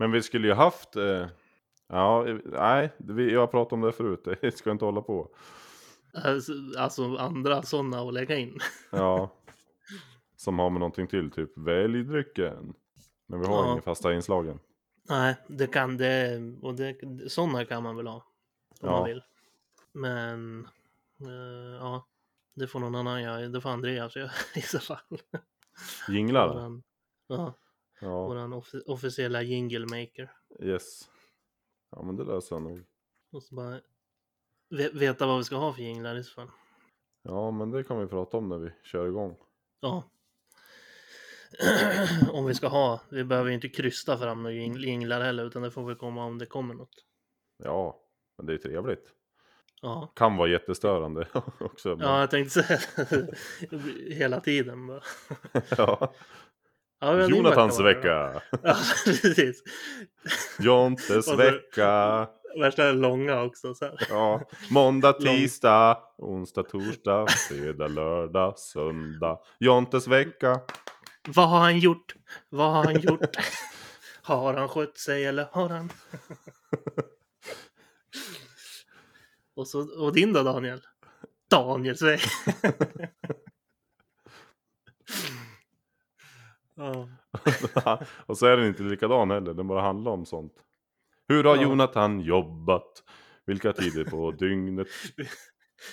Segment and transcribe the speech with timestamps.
[0.00, 0.96] Men vi skulle ju haft...
[0.96, 1.26] Eh,
[1.88, 4.28] ja, nej, vi, jag har pratat om det förut.
[4.40, 5.28] Det ska inte hålla på.
[6.14, 8.58] Alltså, alltså andra sådana att lägga in.
[8.90, 9.30] Ja.
[10.36, 12.74] Som har med någonting till, typ välj drycken.
[13.28, 13.72] Men vi har Ja.
[13.72, 14.58] inga fasta inslagen.
[15.08, 16.40] Nej, det kan det.
[16.62, 16.96] Och det,
[17.32, 18.14] sådana kan man väl ha.
[18.16, 18.22] Om
[18.88, 18.90] Ja.
[18.90, 19.22] man vill.
[19.92, 20.64] Men
[21.20, 22.06] eh, ja,
[22.54, 23.48] det får någon annan göra.
[23.48, 24.98] Det får Andreas göra i så fall.
[26.08, 26.80] Jinglar?
[27.28, 27.54] Ja,
[28.00, 30.32] Ja, våran offi- officiella jingle maker.
[30.60, 31.00] yes.
[31.90, 32.84] Ja, men det löser jag nog.
[33.32, 33.80] Måste bara
[34.70, 36.50] ve- veta vad vi ska ha för jinglar i så fall.
[37.22, 39.36] Ja, men det kan vi prata om när vi kör igång.
[39.80, 40.10] Ja.
[42.32, 45.62] om vi ska ha, vi behöver ju inte krysta fram några jing- jinglar heller utan
[45.62, 47.04] det får väl komma om det kommer något.
[47.64, 48.00] Ja,
[48.36, 49.12] men det är trevligt.
[49.82, 51.28] Ja, Kan vara jättestörande
[51.60, 51.88] också.
[51.88, 52.80] Men, ja jag tänkte säga
[54.14, 54.78] hela tiden
[55.76, 56.14] ja.
[57.00, 58.42] Ja, Jonathans vecka.
[58.62, 59.62] Ja, precis.
[60.58, 62.28] Jontes så- vecka.
[62.60, 64.06] Värsta är långa också så här.
[64.10, 69.38] Ja, måndag, tisdag, onsdag, torsdag, fredag, lördag, söndag.
[69.58, 70.60] Jontes vecka.
[71.28, 72.14] Vad har han gjort?
[72.48, 73.36] Vad har han gjort?
[74.22, 75.90] har han skött sig eller har han?
[79.56, 80.80] och, så, och din då Daniel?
[81.50, 82.20] Daniels väg.
[86.80, 88.00] Ja.
[88.26, 90.52] Och så är den inte likadan heller, den bara handlar om sånt.
[91.28, 91.62] Hur har Ja.
[91.62, 93.02] Jonathan jobbat?
[93.46, 94.86] Vilka tider på dygnet?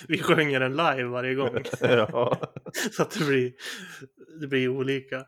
[0.08, 1.64] Vi sjunger den live varje gång.
[1.82, 2.38] Ja,
[2.92, 3.54] så att det blir,
[4.42, 5.26] det blir olika.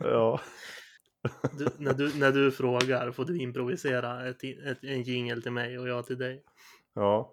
[0.00, 0.40] ja.
[1.58, 5.78] Du, när, du, när du frågar får du improvisera ett, ett, en jingel till mig
[5.78, 6.42] och jag till dig.
[6.94, 7.32] ja.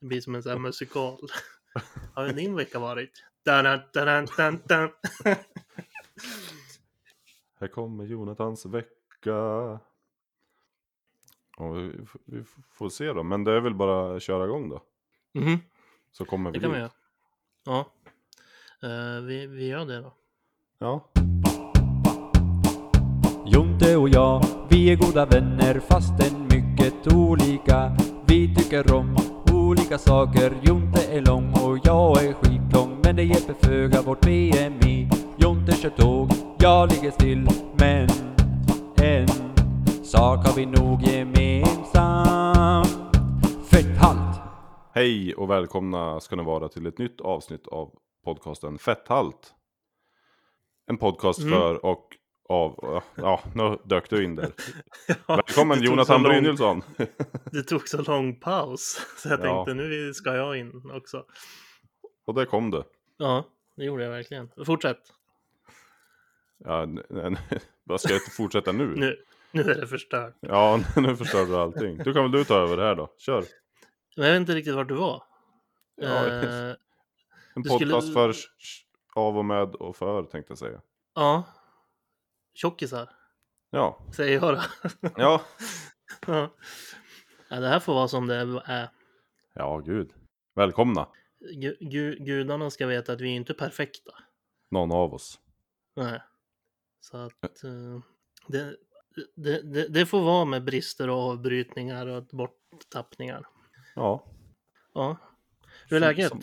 [0.00, 1.18] Det blir som en sån här musikal.
[2.14, 3.10] Har din vecka varit?
[3.44, 4.90] Dun, dun, dun.
[7.60, 9.34] Här kommer Jonathans vecka.
[11.56, 11.92] Och vi,
[12.24, 14.82] vi får se då, men det är väl bara att köra igång då.
[15.34, 15.58] Mhm,
[16.12, 16.80] Så kommer vi det kan vi dit.
[16.82, 16.90] göra.
[17.64, 17.86] Ja,
[18.82, 20.12] Eh, vi, vi gör det då.
[20.78, 21.10] Ja.
[23.46, 27.96] Jonte och jag, vi är goda vänner fastän mycket olika.
[28.28, 29.16] Vi tycker om
[29.54, 30.60] olika saker.
[30.62, 33.00] Jonte är lång och jag är skitlång.
[33.04, 35.08] Men det hjälper föga vårt BMI.
[35.60, 37.48] Jonte kör tåg, jag ligger still.
[37.78, 38.08] Men
[39.02, 39.28] en
[40.04, 42.88] sak har vi nog gemensamt.
[43.70, 44.40] Fetthalt!
[44.94, 47.90] Hej och välkomna ska ni vara till ett nytt avsnitt av
[48.24, 49.54] podcasten Fetthalt.
[50.86, 51.52] En podcast Mm.
[51.52, 52.06] för och
[52.48, 54.52] av, ja nu dök du in där.
[55.28, 56.82] Välkommen det tog Jonathan så lång- Brynjulsson.
[57.52, 59.06] Det tog så lång paus.
[59.16, 59.44] Så jag Ja.
[59.64, 61.24] tänkte nu ska jag in också.
[62.26, 62.82] Och där kom du.
[63.18, 63.44] Ja,
[63.76, 64.48] det gjorde jag verkligen.
[64.66, 64.98] Fortsätt.
[66.64, 66.86] Ja,
[67.84, 68.94] vad ska jag fortsätta nu?
[68.96, 70.36] Nu, nu är det förstört.
[70.40, 71.96] Ja, nu förstör du allting.
[71.98, 73.14] Du kan väl du ta över det här då?
[73.18, 73.44] Kör.
[74.16, 75.22] Men jag vet inte riktigt vart du var.
[75.96, 76.74] Ja, Eh,
[77.54, 78.34] En du skulle- podcast för,
[79.14, 80.80] av och med och för tänkte jag säga.
[81.14, 81.44] ja.
[82.54, 83.10] Tjockisar,
[83.70, 84.62] Ja, säger jag då.
[85.16, 85.40] ja.
[86.26, 86.50] ja.
[87.48, 88.34] ja, det här får vara som det
[88.64, 88.88] är.
[89.54, 90.10] Ja, gud.
[90.54, 91.08] Välkomna,
[91.80, 94.12] gu, gudarna ska veta att vi är inte perfekta.
[94.70, 95.40] någon av oss.
[95.96, 96.22] Nej.
[97.00, 98.00] Så att eh,
[98.48, 98.76] det,
[99.36, 103.46] det, det, det får vara med brister och avbrytningar och borttappningar.
[103.94, 104.24] Ja.
[104.94, 105.16] Ja.
[105.88, 106.28] Hur är läget?
[106.28, 106.40] Som-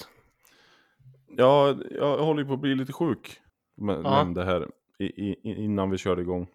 [1.30, 3.42] Ja, jag håller på att bli lite sjuk.
[3.76, 4.12] Men, Ja.
[4.24, 6.48] Nämnde här i, i, innan vi körde igång.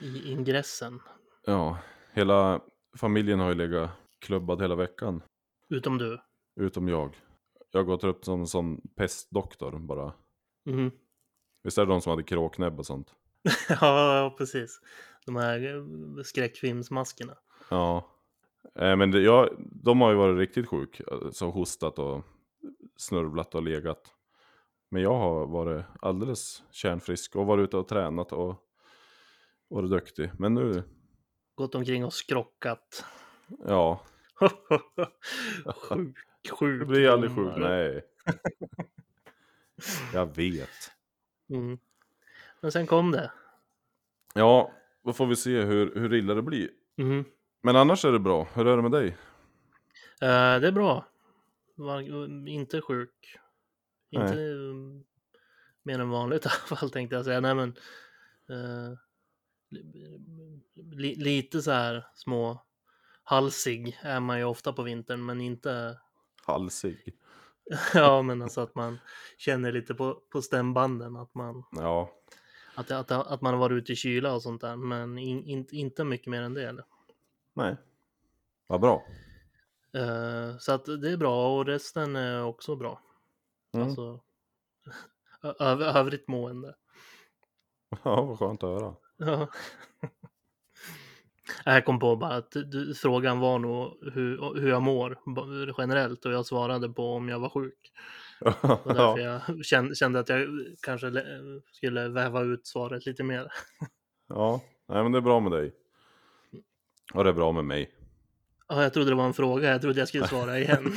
[0.00, 1.00] I ingressen.
[1.46, 1.78] Ja,
[2.12, 2.60] hela
[2.96, 5.22] familjen har ju legat klubbad hela veckan.
[5.68, 6.20] Utom du.
[6.60, 7.16] Utom jag.
[7.70, 10.12] Jag har gått upp som sån pestdoktor bara.
[10.64, 10.90] Mhm.
[11.62, 13.14] Visst är det de som hade kråknäbb och sånt?
[13.80, 14.80] ja, precis.
[15.26, 17.34] De här eh, skräckfilmsmaskerna.
[17.70, 18.10] Ja.
[18.78, 21.00] Eh, men det, ja, de har ju varit riktigt sjuk.
[21.32, 22.24] Så hostat och
[22.96, 24.14] snörvlat och legat.
[24.90, 28.54] Men jag har varit alldeles kärnfrisk och varit ute och tränat och
[29.68, 30.30] varit duktig.
[30.38, 30.82] Men nu,
[31.54, 33.04] Gått omkring och skrockat.
[33.66, 34.00] ja,
[35.76, 36.16] sjuk,
[36.58, 36.80] sjuk.
[36.80, 37.52] du blir aldrig sjuk.
[37.56, 38.02] Nej.
[40.14, 40.68] Jag vet.
[41.50, 41.78] Mm.
[42.60, 43.32] Men sen kom det.
[44.34, 44.72] Ja,
[45.04, 46.70] då får vi se hur, hur illa det blir.
[46.96, 47.24] Mhm.
[47.62, 48.48] Men annars är det bra.
[48.54, 49.08] Hur är det med dig?
[50.20, 51.06] Eh, det är bra.
[51.74, 52.00] Var,
[52.48, 53.38] inte sjuk.
[54.10, 54.52] Inte Nej.
[54.54, 55.04] um,
[55.82, 57.40] mer än vanligt i alla fall tänkte jag säga.
[57.40, 57.68] Nej men.
[58.48, 58.98] eh,
[60.74, 62.64] li, lite så här små
[63.24, 65.98] halsig är man ju ofta på vintern men inte.
[66.46, 67.16] Halsig.
[67.94, 68.98] Ja men alltså att man
[69.38, 71.64] känner lite på, på stämbanden att man.
[71.72, 72.10] Ja,
[72.74, 75.66] Att, att, att man har varit ute i kyla och sånt där, men in, in,
[75.70, 76.68] inte mycket mer än det.
[76.68, 76.84] Eller?
[77.54, 77.76] Nej.
[78.66, 79.06] Vad bra.
[79.92, 83.00] Eh, så att det är bra och resten är också bra.
[83.72, 83.86] Mm.
[83.86, 84.20] Alltså,
[85.42, 86.74] öv, övrigt mående.
[88.02, 88.94] Ja, vad skönt att höra.
[89.16, 89.48] Ja.
[91.64, 95.18] Jag kom på bara att du, frågan var nog hur, hur jag mår
[95.78, 97.92] generellt och jag svarade på om jag var sjuk.
[98.84, 99.40] Och därför ja.
[99.46, 100.48] jag kände, kände att jag
[100.82, 101.12] kanske
[101.72, 103.52] skulle väva ut svaret lite mer.
[104.28, 105.72] ja, nej men det är bra med dig.
[107.14, 107.90] Och det är bra med mig.
[108.68, 110.92] Ja, jag trodde det var en fråga, jag trodde jag skulle svara igen.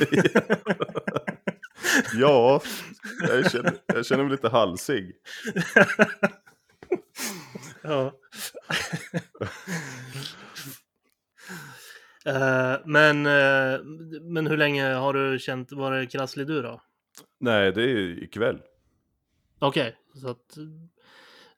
[2.14, 2.60] ja,
[3.28, 5.12] jag känner, jag känner mig lite halsig.
[7.82, 8.12] ja.
[12.26, 13.80] Eh, men, eh,
[14.22, 16.80] men hur länge har du känt, varit krasslig du då?
[17.40, 18.62] Nej, det är ikväll.
[19.58, 20.56] Okej, så att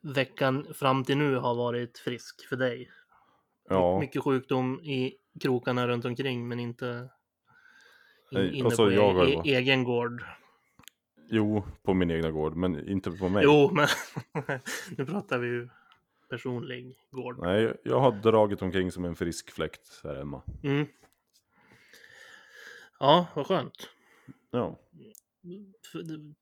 [0.01, 2.91] veckan fram till nu har varit frisk för dig.
[3.69, 7.09] Ja, Mycket sjukdom i krokarna runt omkring men inte
[8.31, 10.25] in, Nej, inne och så på jag e- ju e- egen gård.
[11.29, 13.45] Jo, på min egna gård, men inte på mig.
[13.45, 13.89] Jo, men
[14.97, 15.69] nu pratar vi ju
[16.31, 17.39] personlig gård.
[17.39, 20.43] Nej, jag har dragit omkring som en frisk fläkt här hemma.
[20.63, 20.87] Mm.
[22.99, 23.89] Ja, vad skönt.
[24.51, 24.79] Ja,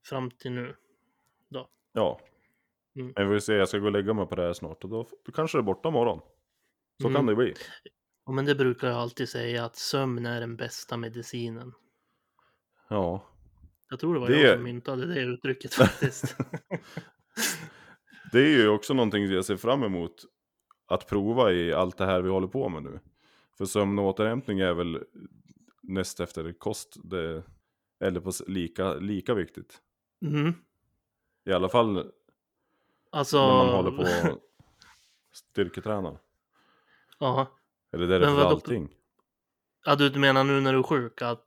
[0.09, 0.75] Fram till nu.
[1.93, 2.21] ja.
[2.97, 3.13] Mm.
[3.17, 5.09] Jag vill se, jag ska gå och lägga mig på det här snart och då,
[5.25, 6.21] då kanske det är borta imorgon.
[7.03, 7.17] Så Mm.
[7.17, 7.55] kan det bli.
[8.27, 11.73] Ja, men det brukar jag alltid säga att sömn är den bästa medicinen.
[12.89, 13.29] Ja,
[13.95, 16.37] Jag tror det var Det- jag som myntade det uttrycket faktiskt.
[18.33, 20.25] det är ju också någonting jag ser fram emot
[20.87, 23.01] att prova i allt det här vi håller på med nu.
[23.59, 25.05] För sömn och återhämtning är väl
[25.83, 27.43] näst efter kost, det,
[28.01, 29.81] eller på lika, lika viktigt.
[30.23, 30.55] mm.
[31.45, 32.11] I alla fall
[33.11, 33.39] Alltså...
[33.47, 34.41] när man håller på och
[35.33, 36.19] styrketränar.
[37.19, 37.47] Ja.
[37.93, 38.95] Eller det är det för allting.
[39.85, 41.47] Ja, du menar nu när du är sjuk att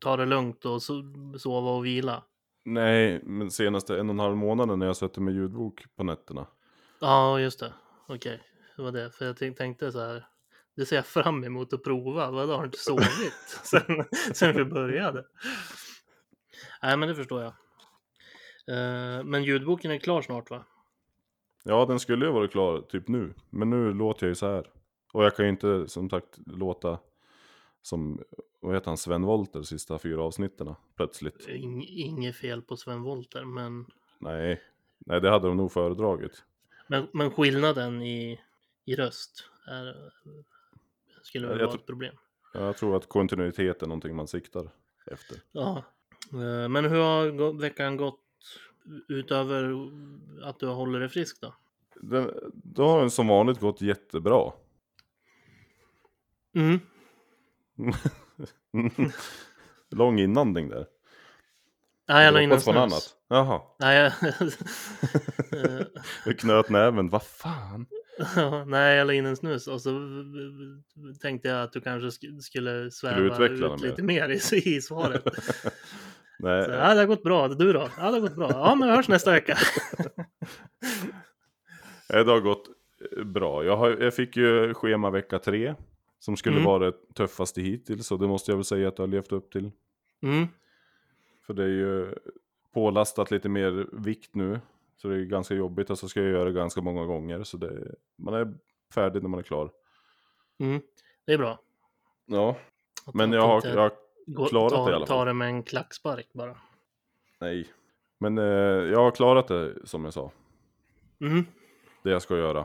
[0.00, 2.22] ta det lugnt och so- sova och vila?
[2.64, 6.46] Nej, men senaste en och en halv månaden när jag sätter med ljudbok på nätterna.
[7.00, 7.72] Ja, just det.
[8.08, 8.40] Okej,
[8.76, 9.10] det var det.
[9.10, 10.26] För jag tänk- tänkte så här.
[10.76, 12.30] Det ser jag fram emot att prova.
[12.30, 13.32] Vadå, har du inte sovit
[13.64, 14.04] sen,
[14.34, 15.24] sen vi började?
[16.82, 17.52] Nej, men det förstår jag.
[18.68, 20.64] Eh, men ljudboken är klar snart va?
[21.64, 23.34] Ja, den skulle ju vara klar typ nu.
[23.50, 24.66] Men nu låter jag ju så här.
[25.12, 26.98] Och jag kan ju inte som sagt låta
[27.86, 28.22] som,
[28.60, 31.48] vad heter han, Sven Wollter sista fyra avsnitten plötsligt.
[31.48, 33.86] Ing, inget fel på Sven Wollter, men,
[34.18, 34.62] Nej,
[34.98, 36.44] nej det hade de nog föredragit.
[36.86, 38.40] men, men skillnaden i,
[38.84, 40.12] i röst är,
[41.22, 42.14] skulle väl Jag vara ett problem.
[42.52, 44.70] Jag tror att kontinuitet är någonting man siktar
[45.06, 45.38] efter.
[45.52, 45.84] Ja,
[46.32, 48.20] Eh, men hur har veckan gått
[49.08, 49.90] utöver
[50.42, 51.54] att du håller dig frisk då?
[51.94, 54.52] Den, då har den som vanligt gått jättebra.
[56.54, 56.80] Mm.
[59.90, 60.86] Lång inandning där.
[62.08, 62.76] Nej, jag la Du in en snus.
[62.76, 63.14] annat.
[63.28, 64.12] Jaha, Nej, jag...
[66.26, 67.86] Jag knöt näven, vad fan.
[68.66, 70.00] Nej, jag la in en snus och så
[71.22, 73.90] tänkte jag att du kanske sk- skulle sväva utveckla ut det mer?
[73.90, 75.24] lite mer i, i svaret.
[76.38, 77.48] Nej, Så, ja, det har gått bra.
[77.48, 77.88] Du då?
[77.98, 78.50] Ja, det har gått bra.
[78.50, 79.58] Ja, men vi hörs nästa vecka.
[82.08, 82.68] Det har gått
[83.18, 83.64] eh, bra.
[83.64, 85.74] Jag, har, jag fick ju schema vecka tre.
[86.24, 86.66] Som skulle Mm.
[86.66, 88.12] vara det tuffaste hittills.
[88.12, 89.70] Och det måste jag väl säga att jag har levt upp till.
[90.22, 90.46] Mm.
[91.46, 92.14] För det är ju
[92.74, 94.60] pålastat lite mer vikt nu.
[94.96, 97.42] Så det är ganska jobbigt och så ska jag göra det ganska många gånger.
[97.44, 98.54] Så det, man är
[98.94, 99.70] färdig när man är klar.
[100.58, 100.80] Mm.
[101.24, 101.58] Det är bra.
[102.26, 102.56] Ja,
[103.06, 103.92] Att- men jag har, jag har
[104.26, 105.16] gå- klarat ta, det i alla fall.
[105.18, 106.56] Ta det med en klackspark bara.
[107.40, 107.68] Nej.
[108.18, 110.30] Men eh, jag har klarat det som jag sa.
[111.20, 111.44] Mm.
[112.02, 112.64] Det jag ska göra.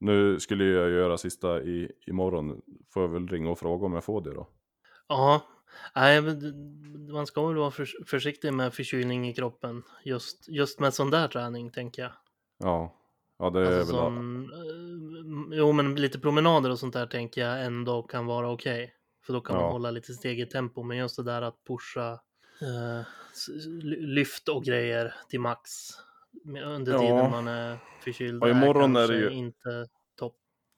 [0.00, 2.62] Nu skulle jag göra sista i, imorgon.
[2.88, 4.48] Får jag väl ringa och fråga om jag får det då.
[5.08, 5.42] Ja,
[5.94, 6.22] nej,
[7.12, 9.82] man ska väl vara förs- försiktig med förkylning i kroppen.
[10.04, 12.12] Just, just med sån där träning tänker jag.
[12.58, 12.94] Ja,
[13.38, 14.42] ja det är Alltså väl som,
[15.52, 18.94] eh, jo, men lite promenader och sånt där tänker jag ändå kan vara okej.
[19.26, 19.70] För då kan man Ja.
[19.72, 20.82] hålla lite steg i tempo.
[20.82, 22.12] Men just det där att pusha
[22.62, 23.06] eh,
[23.98, 25.70] lyft och grejer till max
[26.64, 26.98] under Ja.
[27.00, 28.42] tiden man är förkyld.
[28.44, 30.36] Ja, imorgon är det kanske ju- inte topp.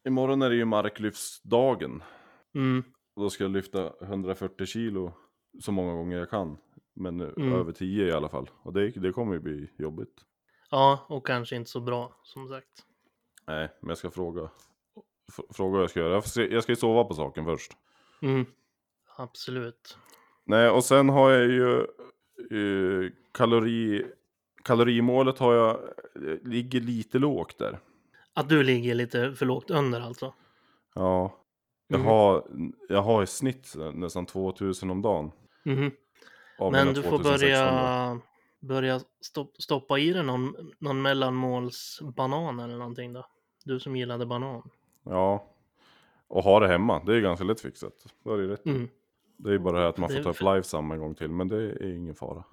[0.08, 2.02] Imorgon är det ju marklyftsdagen.
[2.54, 2.84] Mm,
[3.16, 5.12] Då ska jag lyfta 140 kilo
[5.60, 6.56] så många gånger jag kan.
[6.94, 7.52] Men Mm.
[7.52, 8.50] över 10 i alla fall.
[8.62, 10.20] Och det, det kommer ju bli jobbigt.
[10.70, 12.84] ja, och kanske inte så bra som sagt.
[13.46, 14.50] Nej, men jag ska fråga.
[15.52, 16.12] Fråga vad jag ska göra.
[16.14, 17.72] Jag, får se, jag ska ju sova på saken först.
[18.22, 18.46] Mm,
[19.16, 19.98] absolut.
[20.44, 21.78] Nej, och sen har jag ju
[22.50, 24.06] eh, kalori,
[24.64, 27.78] Kalorimålet har jag, eh, ligger lite lågt där.
[28.34, 30.34] Att du ligger lite för lågt under alltså?
[30.94, 31.38] Ja.
[31.88, 32.08] Jag, Mm.
[32.12, 32.44] har,
[32.88, 35.30] jag har i snitt nästan 2000 om dagen.
[36.58, 37.28] Av Men du får 2600.
[37.38, 38.20] börja,
[38.60, 43.26] börja stopp, stoppa i dig någon, någon mellanmålsbanan eller någonting då.
[43.64, 44.70] Du som gillade banan.
[45.04, 45.48] Ja.
[46.28, 47.92] Och ha det hemma, det är ju ganska lätt fixat.
[48.26, 48.66] Är det ju rätt.
[48.66, 48.88] Mm.
[49.36, 51.14] Det är ju bara det här att man får är ta upp livesam en gång
[51.14, 52.44] till, men det är ingen fara.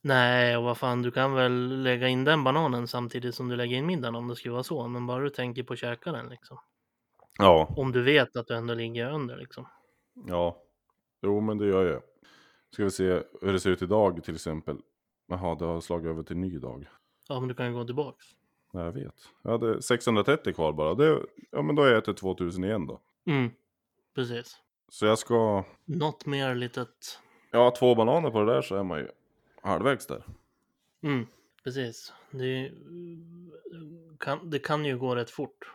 [0.00, 3.76] Nej, och vad fan, du kan väl lägga in den bananen samtidigt som du lägger
[3.76, 4.88] in middagen om det skulle vara så.
[4.88, 6.58] Men bara du tänker på att käka den liksom.
[7.38, 9.66] Ja, Om du vet att du ändå ligger under liksom.
[10.26, 10.62] ja.
[11.22, 12.02] Jo, men det gör jag.
[12.70, 14.76] Ska vi se hur det ser ut idag till exempel.
[15.28, 16.88] Jaha, det har slagit över till ny dag.
[17.28, 18.24] Ja, men du kan ju gå tillbaks.
[18.72, 19.14] Nej, jag vet.
[19.42, 20.94] Jag hade 630 kvar bara.
[20.94, 23.00] Det, ja, men då är jag till 2000 igen då.
[23.26, 23.50] Mm,
[24.14, 24.56] precis.
[24.88, 25.64] Så jag ska...
[25.84, 27.20] Något mer litet.
[27.50, 29.08] Ja, två bananer på det där så är man ju
[29.62, 30.24] halvvägs där.
[31.02, 31.26] Mm,
[31.64, 32.12] precis.
[32.30, 32.72] Det,
[34.20, 35.72] kan, det kan ju gå rätt fort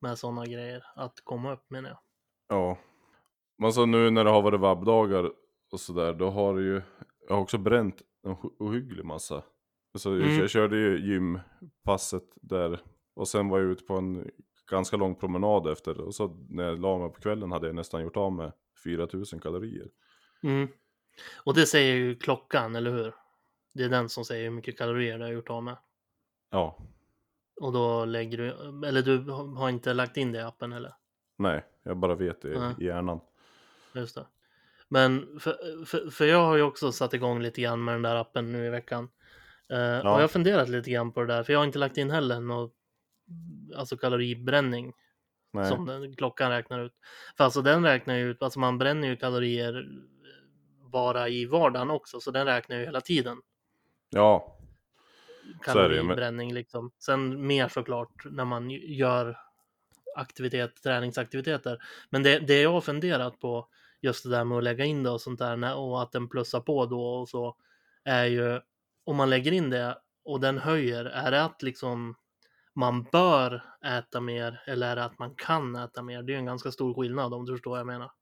[0.00, 1.98] med sådana grejer att komma upp menar jag.
[2.48, 2.78] Ja.
[3.58, 5.32] Men så nu när det har varit vabbdagar
[5.72, 6.82] och sådär, då har det ju...
[7.28, 9.42] Jag har också bränt en ohy- ohygglig massa.
[9.98, 10.38] Så jag, Mm.
[10.38, 12.80] jag körde ju gympasset där.
[13.14, 14.30] Och sen var jag ute på en
[14.70, 16.00] ganska lång promenad efter.
[16.00, 18.52] Och så när jag la mig på kvällen hade jag nästan gjort av med
[18.84, 19.88] 4000 kalorier.
[20.42, 20.68] Mm.
[21.36, 23.14] Och det säger ju klockan, eller hur?
[23.74, 25.76] Det är den som säger hur mycket kalorier du har gjort av med.
[26.50, 26.78] Ja,
[27.60, 28.48] Och då lägger du,
[28.88, 30.94] eller du har inte lagt in det i appen eller?
[31.38, 32.74] nej, jag bara vet det Nej.
[32.80, 33.20] i hjärnan.
[33.94, 34.26] Just det.
[34.88, 38.14] Men för, för, för jag har ju också satt igång lite grann med den där
[38.16, 39.08] appen nu i veckan.
[39.68, 41.96] Eh, Och jag har funderat lite grann på det där, för jag har inte lagt
[41.98, 42.74] in heller något,
[43.76, 44.92] alltså kaloribränning
[45.52, 45.68] Nej.
[45.68, 46.92] som den, klockan räknar ut.
[47.36, 49.88] För alltså den räknar ju ut, alltså man bränner ju kalorier
[50.90, 53.38] bara i vardagen också, så den räknar ju hela tiden.
[54.10, 54.56] Ja,
[55.66, 56.90] Så är det ju, men- liksom.
[56.98, 59.38] Sen mer såklart när man gör
[60.16, 61.78] aktivitet, träningsaktiviteter.
[62.10, 63.68] Men det, det jag har funderat på,
[64.00, 66.60] just det där med att lägga in det och sånt där, och att den plussar
[66.60, 67.56] på då och så,
[68.04, 68.60] är ju
[69.04, 72.14] om man lägger in det och den höjer, är det att liksom
[72.74, 76.22] man bör äta mer eller är det att man kan äta mer?
[76.22, 78.12] Det är ju en ganska stor skillnad om du förstår vad jag menar.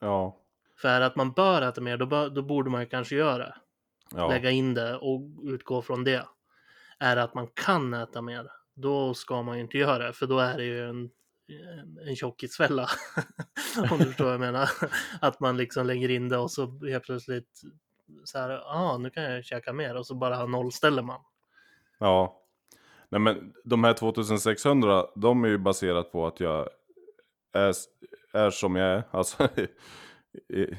[0.00, 0.36] ja,
[0.80, 3.54] För är att man bör äta mer, då, bör, då borde man ju kanske göra
[4.14, 4.28] ja.
[4.28, 6.26] Lägga in det och utgå från det.
[6.98, 10.26] Är det att man kan äta mer, då ska man ju inte göra det, för
[10.26, 11.10] då är det ju en,
[12.08, 12.88] en tjockisfälla.
[13.90, 14.70] Om du förstår vad jag menar.
[15.20, 17.62] Att man liksom lägger in det och så helt plötsligt
[18.24, 21.20] så här, ja ah, nu kan jag käka mer och så bara nollställer man.
[21.98, 22.42] Ja.
[23.08, 26.68] Nej men de här 2600, de är ju baserat på att jag
[27.52, 27.74] är,
[28.32, 29.02] är som jag är.
[29.10, 29.48] Alltså,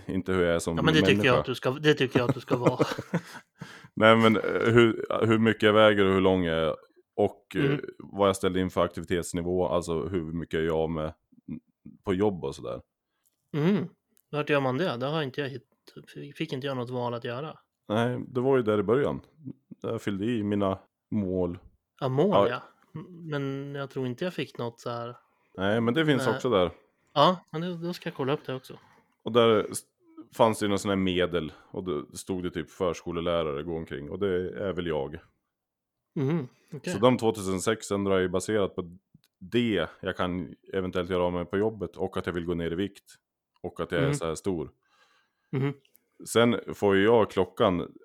[0.08, 1.16] inte hur jag är som Ja men det människa.
[1.16, 2.86] tycker, jag att du ska, det tycker jag att du ska vara.
[3.94, 4.42] Nej men eh,
[4.74, 6.75] hur, hur mycket jag väger och hur lång jag är.
[7.16, 7.82] Och eh, Mm.
[8.00, 9.68] vad jag ställer in för aktivitetsnivå.
[9.68, 11.13] Alltså hur mycket jag gör av med
[12.04, 12.82] på jobb och sådär.
[13.58, 13.88] Mm.
[14.32, 14.98] Vart gör man det?
[14.98, 15.51] Det har inte jag
[16.36, 17.58] fick inte jag något val att göra.
[17.88, 19.22] Nej, det var ju där i början.
[19.82, 20.80] Jag fyllde i mina
[21.12, 21.60] mål.
[22.00, 22.50] Ja, mål Ja.
[22.50, 22.62] ja.
[23.10, 25.16] Men jag tror inte jag fick något så här.
[25.58, 26.36] Nej, men det finns Nej.
[26.36, 26.72] också där.
[27.13, 28.80] Ja, men då ska jag kolla upp det också.
[29.24, 29.68] Och där
[30.34, 31.52] fanns det ju någon sån här medel.
[31.72, 34.10] Och då stod det typ förskolelärare gå omkring.
[34.10, 35.20] Och det är väl jag.
[36.16, 36.94] Mhm, okej.
[36.94, 38.98] Så de 2600 är ju baserat på
[39.40, 41.96] det jag kan eventuellt göra av mig på jobbet.
[41.96, 43.16] Och att jag vill gå ner i vikt.
[43.62, 44.16] Och att jag är Mm.
[44.16, 44.72] så här stor.
[45.52, 45.74] Mhm.
[46.28, 47.96] Sen får ju jag klockan.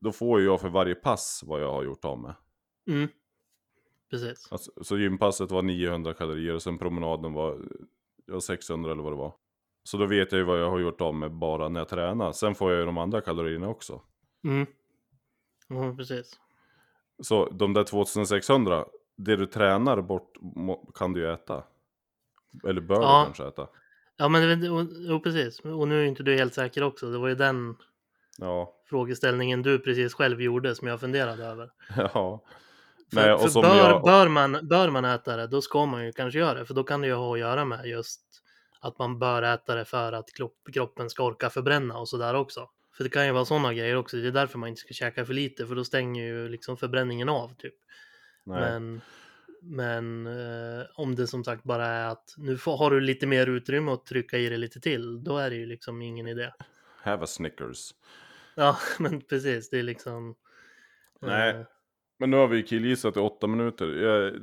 [0.00, 2.34] Då får ju jag för varje pass vad jag har gjort av med.
[2.90, 3.08] Mm.
[4.10, 4.52] Precis.
[4.52, 7.68] Alltså, så gympasset var 900 kalorier och sen promenaden var
[8.26, 9.34] ja, 600 eller vad det var.
[9.90, 12.32] Så då vet jag ju vad jag har gjort av med bara när jag tränar.
[12.32, 14.00] Sen får jag ju de andra kalorierna också.
[14.44, 14.66] Mm.
[15.68, 16.40] Ja, precis.
[17.22, 18.84] Så de där 2600,
[19.16, 20.32] det du tränar bort
[20.94, 21.64] kan du ju äta.
[22.68, 23.18] Eller bör Ja.
[23.20, 23.68] du kanske äta.
[24.16, 24.62] Ja, men
[25.08, 25.60] jo, precis.
[25.60, 27.10] Och nu är inte du helt säker också.
[27.10, 27.76] Det var ju den
[28.38, 31.70] Ja, frågeställningen du precis själv gjorde som jag funderade över.
[31.96, 32.42] ja.
[33.12, 36.04] För, Nej, och för bör, jag- bör, man, bör man äta det, då ska man
[36.06, 36.66] ju kanske göra det.
[36.66, 38.20] För då kan det ju ha att göra med just
[38.80, 42.70] att man bör äta det för att kropp, kroppen ska orka förbränna och sådär också.
[42.96, 44.16] För det kan ju vara sådana grejer också.
[44.16, 47.28] Det är därför man inte ska käka för lite, för då stänger ju liksom förbränningen
[47.28, 47.74] av typ.
[48.44, 48.60] Nej.
[48.60, 49.00] Men,
[49.62, 53.46] men eh, om det som sagt bara är att nu får, har du lite mer
[53.46, 56.52] utrymme att trycka i det lite till, då är det ju liksom ingen idé.
[57.02, 57.94] Have a Snickers.
[58.54, 60.34] Ja, men precis, det är liksom...
[61.20, 61.50] Nej.
[61.50, 61.62] eh,
[62.18, 63.86] Men nu har vi killgissat i åtta minuter.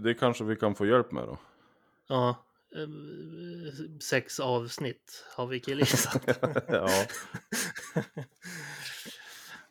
[0.04, 1.38] Det kanske vi kan få hjälp med då.
[2.08, 2.45] Ja,
[4.01, 6.24] sex avsnitt har vi killgissat.
[6.67, 6.89] ja.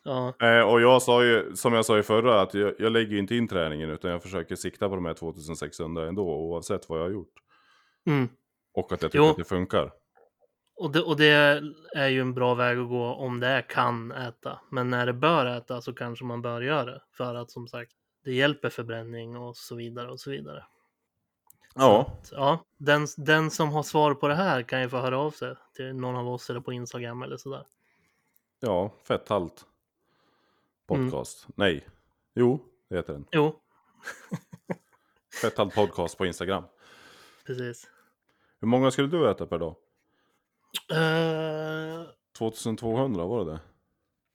[0.03, 3.17] Ja, Eh, och jag sa ju, som jag sa i förra, att jag, jag lägger
[3.17, 7.03] inte in träningen utan jag försöker sikta på de här 2600 ändå oavsett vad jag
[7.03, 7.33] har gjort.
[8.07, 8.29] mm.
[8.73, 9.31] Och att jag tycker Jo.
[9.31, 9.91] att det funkar.
[10.75, 11.61] och, det, och det
[11.95, 14.59] är ju en bra väg att gå om det är kan äta.
[14.71, 17.01] Men när det bör äta så kanske man bör göra det.
[17.17, 17.91] För att som sagt,
[18.23, 20.63] det hjälper förbränning och så vidare och så vidare.
[21.77, 25.31] Ja, Ja, den, den som har svar på det här kan ju få höra av
[25.31, 27.65] sig till någon av oss eller på Instagram eller sådär.
[28.59, 29.65] ja, fetthalt.
[30.87, 31.47] Podcast.
[31.55, 31.87] Nej.
[32.35, 33.25] Jo, det heter den.
[33.31, 33.59] Jo,
[35.41, 36.63] Fetthalt podcast på Instagram.
[37.45, 37.87] precis.
[38.59, 39.75] Hur många skulle du äta per dag?
[40.91, 42.05] Eh,
[42.37, 43.59] 2200 var det det?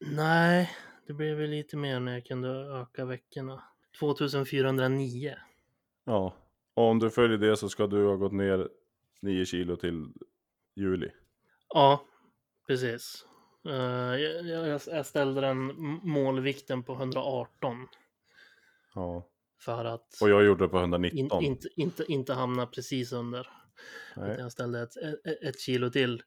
[0.01, 0.71] nej,
[1.07, 3.63] det blev väl lite mer när jag kunde öka veckorna.
[3.99, 5.35] 2409.
[6.05, 6.35] Ja.
[6.75, 8.69] Och om du följer det så ska du ha gått ner
[9.23, 10.13] 9 kilo till
[10.77, 11.11] juli.
[11.69, 12.05] Ja,
[12.67, 13.25] precis.
[13.69, 14.17] Eh,
[14.51, 15.59] jag, ställde den
[16.03, 17.89] målvikten på 118
[18.95, 19.29] Ja.
[19.61, 21.43] för att Och jag gjorde det på in, 119.
[21.43, 23.49] inte, inte, inte hamna precis under.
[24.17, 24.37] Nej.
[24.39, 24.97] Jag ställde ett,
[25.43, 26.23] ett, kilo till.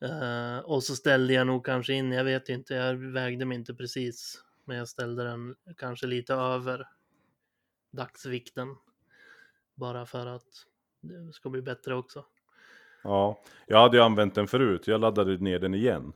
[0.00, 3.74] Eh, och så ställde jag nog kanske in, jag vet inte, jag vägde mig inte
[3.74, 4.44] precis.
[4.64, 6.88] Men jag ställde den kanske lite över
[7.92, 8.76] dagsvikten.
[9.80, 10.66] Bara för att
[11.00, 12.24] det ska bli bättre också.
[13.02, 14.86] Ja, jag hade ju använt den förut.
[14.86, 16.12] Jag laddade ner den igen.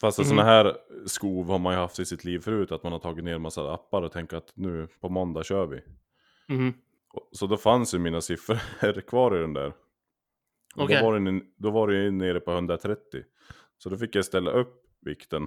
[0.00, 0.24] Fast Mhm.
[0.28, 0.76] sådana här
[1.06, 2.72] skov har man ju haft i sitt liv förut.
[2.72, 5.66] Att man har tagit ner en massa appar och tänkt att nu på måndag kör
[5.66, 5.80] vi.
[7.12, 9.72] Och- Så då fanns ju mina siffror kvar i den där.
[10.76, 13.22] Då, var den, då var det ju nere på 130.
[13.78, 15.46] Så då fick jag ställa upp vikten.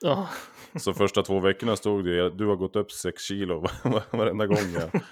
[0.00, 0.28] Ja,
[0.76, 3.60] Så första två veckorna stod det du har gått upp 6 kilo
[4.10, 5.02] varenda gång jag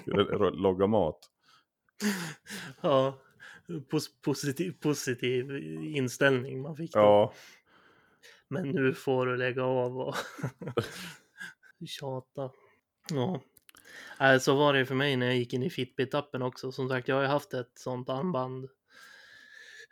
[0.00, 1.18] skulle logga mat.
[2.80, 3.18] ja.
[3.90, 6.98] Pos positiv, positiv inställning man fick då.
[6.98, 7.32] Ja,
[8.48, 10.14] Men nu får du lägga av och
[11.86, 12.50] tjata.
[13.12, 13.40] Ja.
[14.20, 16.72] Nej, så var det för mig när jag gick in i Fitbit-appen också.
[16.72, 18.68] Som sagt, jag har ju haft ett sånt armband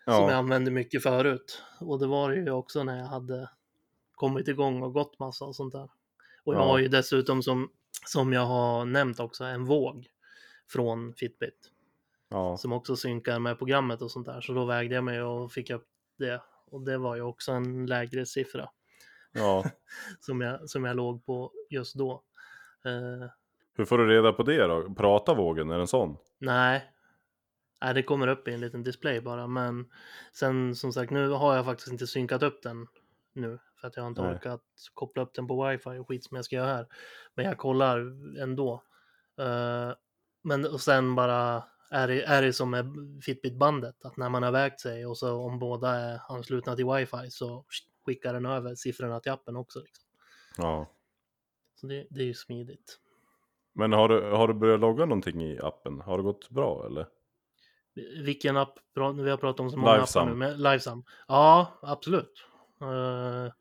[0.04, 1.62] som jag ja, använde mycket förut.
[1.80, 3.48] Och det var det ju också när jag hade
[4.14, 5.88] kommit igång och gått massa och sånt där.
[6.44, 6.64] Och jag Ja.
[6.66, 7.68] har ju dessutom som,
[8.06, 10.06] som jag har nämnt också en våg
[10.72, 11.70] från Fitbit.
[12.28, 14.40] ja, Som också synkar med programmet och sånt där.
[14.40, 15.86] Så då vägde jag mig och fick upp
[16.18, 16.42] det.
[16.66, 18.70] Och det var ju också en lägre siffra
[19.32, 19.64] ja.
[20.20, 22.22] som jag, som jag låg på just då.
[22.84, 23.28] Eh,
[23.76, 24.94] Hur får du reda på det då?
[24.94, 26.16] Prata vågen, är den sån?
[26.38, 26.90] nej.
[27.82, 29.46] nej, det kommer upp i en liten display bara.
[29.46, 29.90] Men
[30.32, 32.86] sen som sagt, nu har jag faktiskt inte synkat upp den
[33.34, 33.58] nu.
[33.80, 34.34] För att jag har inte Nej.
[34.34, 34.62] orkat
[34.94, 36.86] koppla upp den på wifi och skit som jag ska göra här.
[37.34, 37.98] Men jag kollar
[38.42, 38.82] ändå.
[39.38, 39.92] Eh,
[40.42, 42.86] men och sen bara är det, är det som med
[43.22, 44.04] Fitbit-bandet.
[44.04, 47.64] Att när man har vägt sig och så om båda är anslutna till wifi så
[48.06, 49.80] skickar den över siffrorna till appen också.
[49.80, 50.04] Liksom.
[50.56, 50.90] Ja.
[51.74, 52.98] Så det, det är ju smidigt.
[53.72, 56.00] Men har du, har du börjat logga någonting i appen?
[56.00, 57.06] Har det gått bra eller?
[58.24, 58.78] Vilken app?
[58.94, 60.22] Vi har pratat om så många Livesum.
[60.22, 60.36] appar nu.
[60.36, 61.04] Men Livesum.
[61.28, 62.44] Ja, absolut.
[62.80, 63.52] Eh,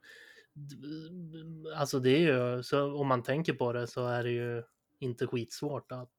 [1.75, 2.19] alltså det är
[2.55, 4.63] ju, så om man tänker på det så är det ju
[4.99, 6.09] inte skitsvårt att,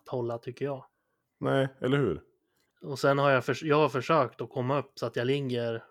[0.00, 0.84] att hålla tycker jag.
[1.38, 2.22] Nej, eller hur?
[2.82, 5.84] Och sen har jag, förs- jag har försökt att komma upp så att jag ligger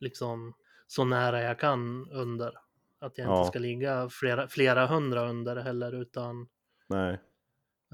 [0.00, 0.54] liksom
[0.86, 2.58] så nära jag kan under.
[2.98, 3.38] Att jag Ja.
[3.38, 6.48] inte ska ligga flera, flera hundra under heller utan
[6.86, 7.20] Nej.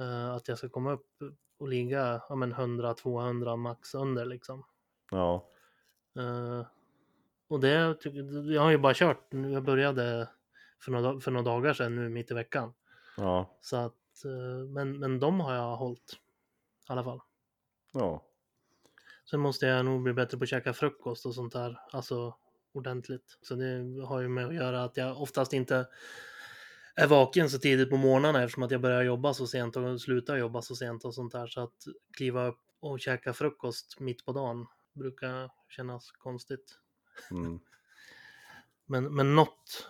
[0.00, 1.06] eh, att jag ska komma upp
[1.58, 4.64] och ligga ja, men 100-200 max under liksom.
[5.10, 5.48] Ja.
[6.18, 6.66] Eh,
[7.50, 7.96] och det,
[8.54, 10.28] jag har ju bara kört, jag började
[10.80, 12.72] för några, för några dagar sedan nu mitt i veckan.
[13.16, 13.58] Ja.
[13.60, 16.12] Så att, eh, men, men de har jag hållit
[16.88, 17.20] i alla fall.
[17.92, 18.26] Ja.
[19.30, 22.36] Sen måste jag nog bli bättre på att käka frukost och sånt där, alltså
[22.72, 23.38] ordentligt.
[23.42, 25.88] Så det har ju med att göra att jag oftast inte
[26.94, 30.36] är vaken så tidigt på morgnarna eftersom att jag börjar jobba så sent och slutar
[30.36, 31.46] jobba så sent och sånt där.
[31.46, 31.76] Så att
[32.16, 36.78] kliva upp och käka frukost mitt på dagen brukar kännas konstigt.
[37.30, 37.60] Mm.
[38.86, 39.88] Men, men något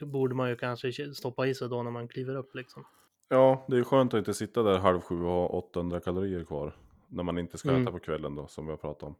[0.00, 2.84] borde man ju kanske stoppa i sig då när man kliver upp liksom.
[3.28, 6.76] Ja, det är skönt att inte sitta där halv sju och ha 800 kalorier kvar.
[7.08, 7.82] När man inte ska Mm.
[7.82, 9.14] äta på kvällen då, som vi har pratat om.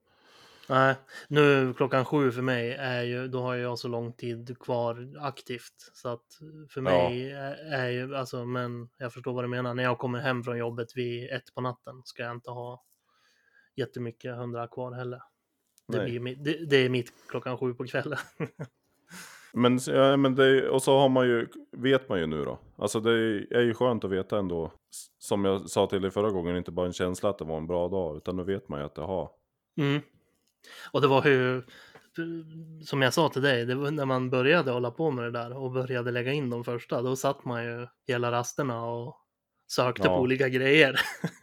[0.68, 0.94] Nej,
[1.28, 5.90] nu klockan sju för mig är ju, då har jag så lång tid kvar aktivt.
[5.92, 9.74] Så att för mig är, är ju, alltså, men jag förstår vad du menar.
[9.74, 12.84] När jag kommer hem från jobbet vid ett på natten ska jag inte ha
[13.76, 15.22] jättemycket hundra kvar heller.
[15.88, 18.18] Det, blir, det, det är mitt klockan sju på kvällen.
[19.52, 22.58] Men, ja, men det, och så har man ju, vet man ju nu då.
[22.76, 23.10] Alltså det
[23.50, 24.72] är ju skönt att veta ändå.
[25.18, 27.66] Som jag sa till dig förra gången, inte bara en känsla att det var en
[27.66, 28.16] bra dag.
[28.16, 29.30] Utan nu vet man ju att det har.
[29.80, 30.00] Mm.
[30.92, 31.62] Och det var ju,
[32.84, 35.56] som jag sa till dig, det var när man började hålla på med det där
[35.56, 39.16] och började lägga in de första, då satt man ju hela rasterna och
[39.68, 40.16] sökte Ja.
[40.16, 41.00] på olika grejer.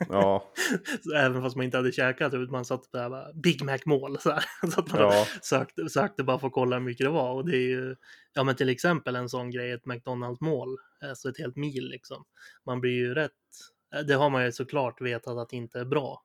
[0.09, 0.53] Ja,
[1.03, 4.31] Så Även fast man inte hade käkat, utan man satt där bara, Big Mac-mål så
[4.31, 4.45] här.
[4.71, 7.33] Så att man ja, sökte, sökte bara för att kolla hur mycket det var.
[7.33, 7.95] Och det är ju,
[8.33, 10.77] ja men till exempel en sån grej, ett McDonalds-mål,
[11.09, 12.25] alltså ett helt mil liksom.
[12.65, 13.31] Man blir ju rätt,
[14.07, 16.21] det har man ju såklart vetat att det inte är bra.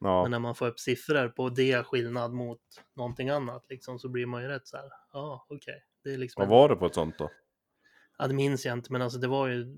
[0.00, 0.28] Men ja.
[0.28, 2.60] när man får upp siffror på det skillnad mot
[2.96, 5.84] någonting annat liksom, så blir man ju rätt så här, ja ah, okej.
[6.04, 7.30] Det är liksom Vad var det på ett sånt då?
[8.18, 9.76] Ja, det minns jag inte, men alltså det var ju...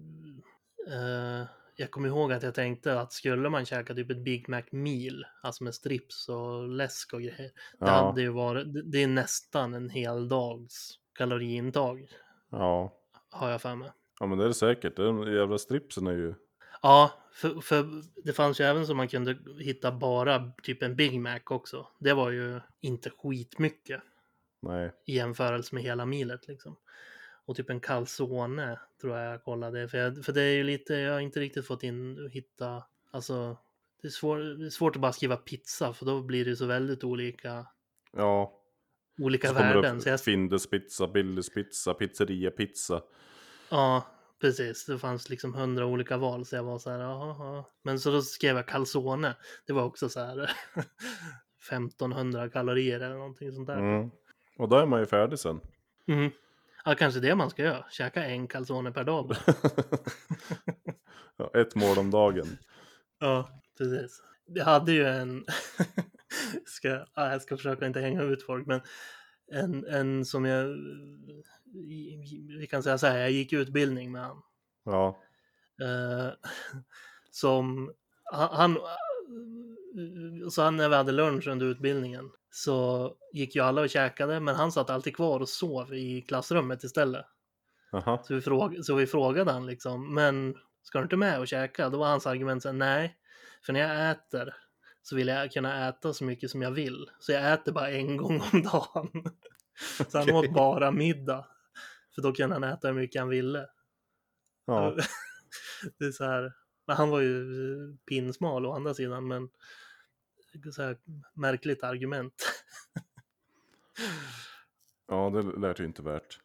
[0.88, 4.62] eh, jag kommer ihåg att jag tänkte att skulle man käka typ ett Big Mac
[4.70, 9.02] meal, alltså med strips och läsk och grejer, det Ja, hade ju varit, det- det
[9.02, 12.08] är nästan en hel dags kaloriintag,
[12.50, 12.92] ja.
[13.30, 13.92] har jag för mig.
[14.20, 14.96] Ja men det är det säkert.
[14.96, 16.34] Den jävla stripsen är ju...
[16.82, 17.86] Ja, för, för
[18.24, 21.86] det fanns ju även så man kunde hitta bara typ en Big Mac också.
[21.98, 24.00] Det var ju inte skitmycket
[24.62, 24.92] Nej.
[25.06, 26.76] i jämförelse med hela milet liksom.
[27.52, 29.88] Och typ en calzone tror jag jag kollade.
[29.88, 33.56] För, jag, för det är ju lite, jag har inte riktigt fått in hitta, alltså
[34.02, 36.66] det är, svår, det är svårt att bara skriva pizza för då blir det så
[36.66, 37.66] väldigt olika,
[38.12, 38.60] Ja.
[39.18, 40.00] olika Så värden.
[40.00, 43.02] Så jag, Findus pizza, Billys pizza, pizzeria pizza.
[43.70, 44.06] ja,
[44.40, 44.86] precis.
[44.86, 47.70] Det fanns liksom hundra olika val så jag var så här, jaha, ja.
[47.82, 49.36] Men så då skrev jag calzone.
[49.66, 50.50] Det var också så här
[51.70, 53.78] 1500 kalorier eller någonting sånt där.
[53.78, 54.10] Mm.
[54.58, 55.60] Och då är man ju färdig sen.
[56.06, 56.30] Mhm.
[56.84, 57.84] Ja, kanske det man ska göra.
[57.90, 59.36] Käka en calzone per dag.
[61.36, 62.58] ja, ett mål om dagen.
[63.18, 64.22] Ja, precis.
[64.46, 65.44] Jag hade ju en,
[66.66, 68.80] ska, ja, jag ska försöka inte hänga ut folk, men
[69.52, 70.76] en, en som jag,
[72.58, 74.42] vi kan säga så här, jag gick utbildning med han.
[74.84, 75.22] Ja.
[75.82, 76.32] Eh,
[77.30, 77.92] som,
[78.24, 78.78] han, han,
[80.50, 84.54] så han när vi hade lunch under utbildningen så gick ju alla och käkade, men
[84.54, 87.26] han satt alltid kvar och sov i klassrummet istället.
[87.92, 88.22] Aha.
[88.24, 91.88] Så vi, fråg så vi frågade han liksom, men ska du inte med och käka?
[91.88, 93.16] Då var hans argument så nej,
[93.66, 94.54] för när jag äter
[95.02, 97.10] så vill jag kunna äta så mycket som jag vill.
[97.18, 99.24] Så jag äter bara en gång om dagen.
[100.08, 101.46] Så han åt bara middag.
[102.14, 103.66] För då kunde han äta hur mycket han ville.
[104.66, 104.96] Ja.
[105.98, 106.52] Det är så här,
[106.86, 107.46] men han var ju
[108.08, 109.48] pinsmal å andra sidan, men
[110.72, 110.94] så
[111.34, 112.34] märkligt argument.
[115.08, 116.40] ja, det lät ju inte värt.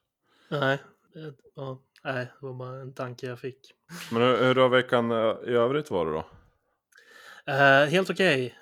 [0.49, 0.79] Nej,
[1.13, 3.73] det, ja, nej, det var bara en tanke jag fick.
[4.11, 6.25] Men hur, hur har veckan eh, i övrigt varit då?
[7.51, 8.57] Eh, helt okej.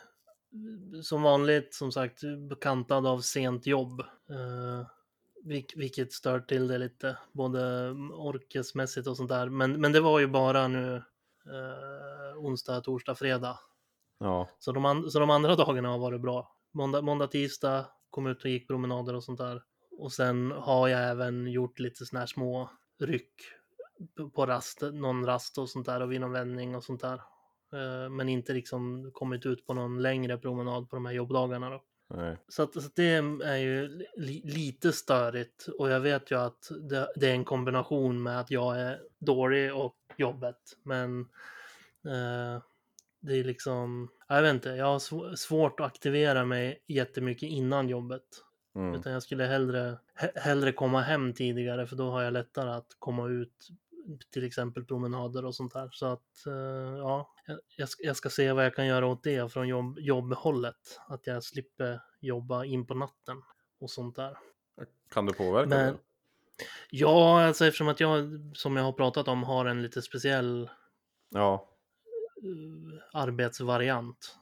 [1.04, 4.02] Som vanligt, som sagt, bekantad av sent jobb.
[4.30, 4.88] Uh,
[5.76, 9.50] vilket stör till det lite, både orkesmässigt och sånt där.
[9.50, 10.96] Men, men det var ju bara nu
[11.46, 13.60] eh, onsdag, torsdag, fredag.
[14.20, 14.50] Ja.
[14.60, 16.56] Så de, så de andra dagarna har varit bra.
[16.74, 19.62] Måndag, måndag, tisdag, kom ut och gick promenader och sånt där.
[19.98, 23.34] Och sen har jag även gjort lite såna här små ryck
[24.36, 27.22] på rast, någon rast och sånt där och vid någon vändning och sånt där.
[27.74, 31.84] Eh, Men inte liksom kommit ut på någon längre promenad på de här jobbdagarna då.
[32.10, 32.38] Nej.
[32.48, 33.10] Så, att, så det
[33.44, 38.24] är ju li, lite störigt och jag vet ju att det, det är en kombination
[38.24, 40.58] med att jag är dålig och jobbet.
[40.84, 41.20] Men
[42.06, 42.62] eh,
[43.26, 47.90] det är liksom, jag vet inte, jag har sv- svårt att aktivera mig jättemycket innan
[47.90, 48.24] jobbet.
[48.76, 48.96] Mm.
[48.96, 52.88] Utan jag skulle hellre, he- hellre komma hem tidigare för då har jag lättare att
[53.00, 53.68] komma ut
[54.32, 55.90] till exempel promenader och sånt där.
[55.92, 56.54] Så att eh,
[56.98, 60.00] ja, jag- jag ska, jag ska se vad jag kan göra åt det från jobb,
[60.00, 61.00] jobbhållet.
[61.08, 63.42] Att jag slipper jobba in på natten
[63.80, 64.38] och sånt där.
[65.14, 66.00] Kan du påverka Men- det?
[66.90, 70.70] Ja, alltså eftersom att jag, som jag har pratat om, har en lite speciell
[71.30, 71.70] Ja.
[72.44, 74.38] Eh, arbetsvariant.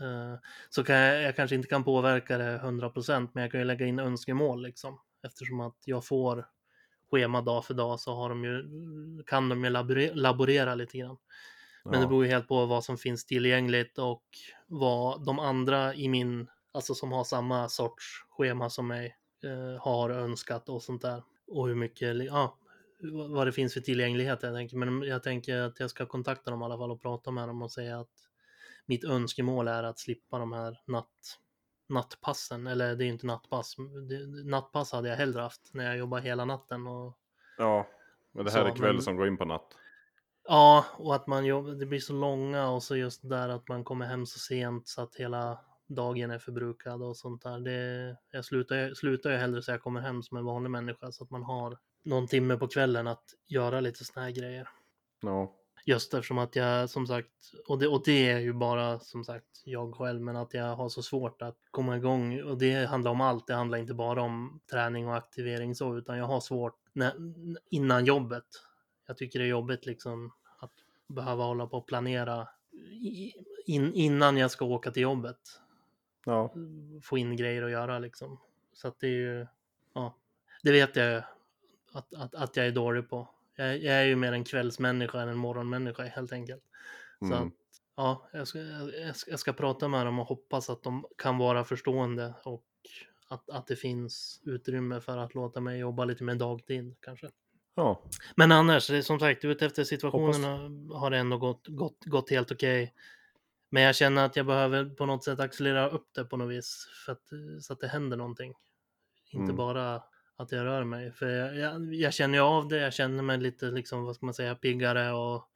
[0.00, 3.66] Eh, så kan jag, jag kanske inte kan påverka det 100% men jag kan ju
[3.66, 5.00] lägga in önskemål liksom.
[5.26, 6.46] Eftersom att jag får
[7.10, 8.64] schema dag för dag så har de ju,
[9.26, 11.16] kan de ju laborera, laborera lite grann.
[11.84, 12.06] Men det ja.
[12.06, 14.24] beror ju helt på vad som finns tillgängligt och
[14.66, 20.10] vad de andra i min, alltså som har samma sorts schema som mig, eh, har
[20.10, 21.22] önskat och sånt där.
[21.46, 22.58] Och hur mycket, ja,
[23.30, 24.76] vad det finns för tillgänglighet jag tänker.
[24.76, 27.62] Men jag tänker att jag ska kontakta dem i alla fall och prata med dem
[27.62, 28.10] och säga att
[28.86, 31.38] mitt önskemål är att slippa de här natt,
[31.88, 32.66] nattpassen.
[32.66, 33.76] Eller det är inte nattpass.
[34.44, 37.18] Nattpass hade jag hellre haft när jag jobbar hela natten och
[37.58, 37.86] ja.
[38.32, 39.76] Men det här Så, är kväll men- som går in på natt.
[40.50, 43.84] Ja, och att man jobbar, det blir så långa och så just där att man
[43.84, 47.58] kommer hem så sent så att hela dagen är förbrukad och sånt där.
[47.58, 51.12] Det, jag slutar, ju- slutar ju hellre så jag kommer hem som en vanlig människa
[51.12, 51.78] så att man har
[52.08, 54.68] någon timme på kvällen att göra lite såna här grejer.
[55.20, 55.54] Ja.
[55.84, 59.62] Just eftersom att jag som sagt, och det, och det är ju bara som sagt
[59.64, 62.42] jag själv, men att jag har så svårt att komma igång.
[62.42, 66.18] Och det handlar om allt, det handlar inte bara om träning och aktivering så, utan
[66.18, 67.14] jag har svårt när,
[67.70, 68.44] innan jobbet.
[69.06, 70.72] Jag tycker det är jobbigt liksom att
[71.06, 72.48] behöva hålla på och planera
[73.66, 75.40] in, innan jag ska åka till jobbet.
[76.24, 76.54] Ja,
[77.02, 78.40] Få in grejer att göra liksom.
[78.72, 79.46] Så att det är ju,
[79.94, 80.16] ja,
[80.62, 81.22] det vet jag ju
[81.98, 83.28] att, att, att jag är dålig på.
[83.56, 86.64] Jag, jag är ju mer en kvällsmänniska än en morgonmänniska helt enkelt.
[87.18, 87.46] Så mm.
[87.46, 87.52] att,
[87.96, 91.38] ja, jag ska, jag, ska, jag ska prata med dem och hoppas att de kan
[91.38, 92.64] vara förstående och
[93.28, 97.30] att, att det finns utrymme för att låta mig jobba lite med dagtid kanske.
[97.74, 98.02] ja.
[98.36, 102.52] Men annars, som sagt, ut efter situationen har- har det ändå gått, gått, gått helt
[102.52, 102.94] okej.
[103.70, 106.88] Men jag känner att jag behöver på något sätt accelerera upp det på något vis
[107.06, 107.28] för att,
[107.62, 108.54] så att det händer någonting.
[109.30, 109.56] Inte Mm.
[109.56, 110.02] bara
[110.38, 111.12] att jag rör mig.
[111.12, 114.26] För jag, jag, jag känner ju av det, jag känner mig lite liksom, vad ska
[114.26, 115.48] man säga, piggare och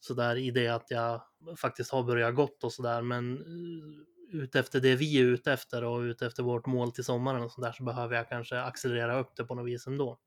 [0.00, 1.22] sådär i det att jag
[1.56, 3.02] faktiskt har börjat gott och sådär.
[3.02, 7.04] Men eh, ut efter det vi är ute efter och ut efter vårt mål till
[7.04, 10.18] sommaren och sådär så behöver jag kanske accelerera upp det på något vis ändå.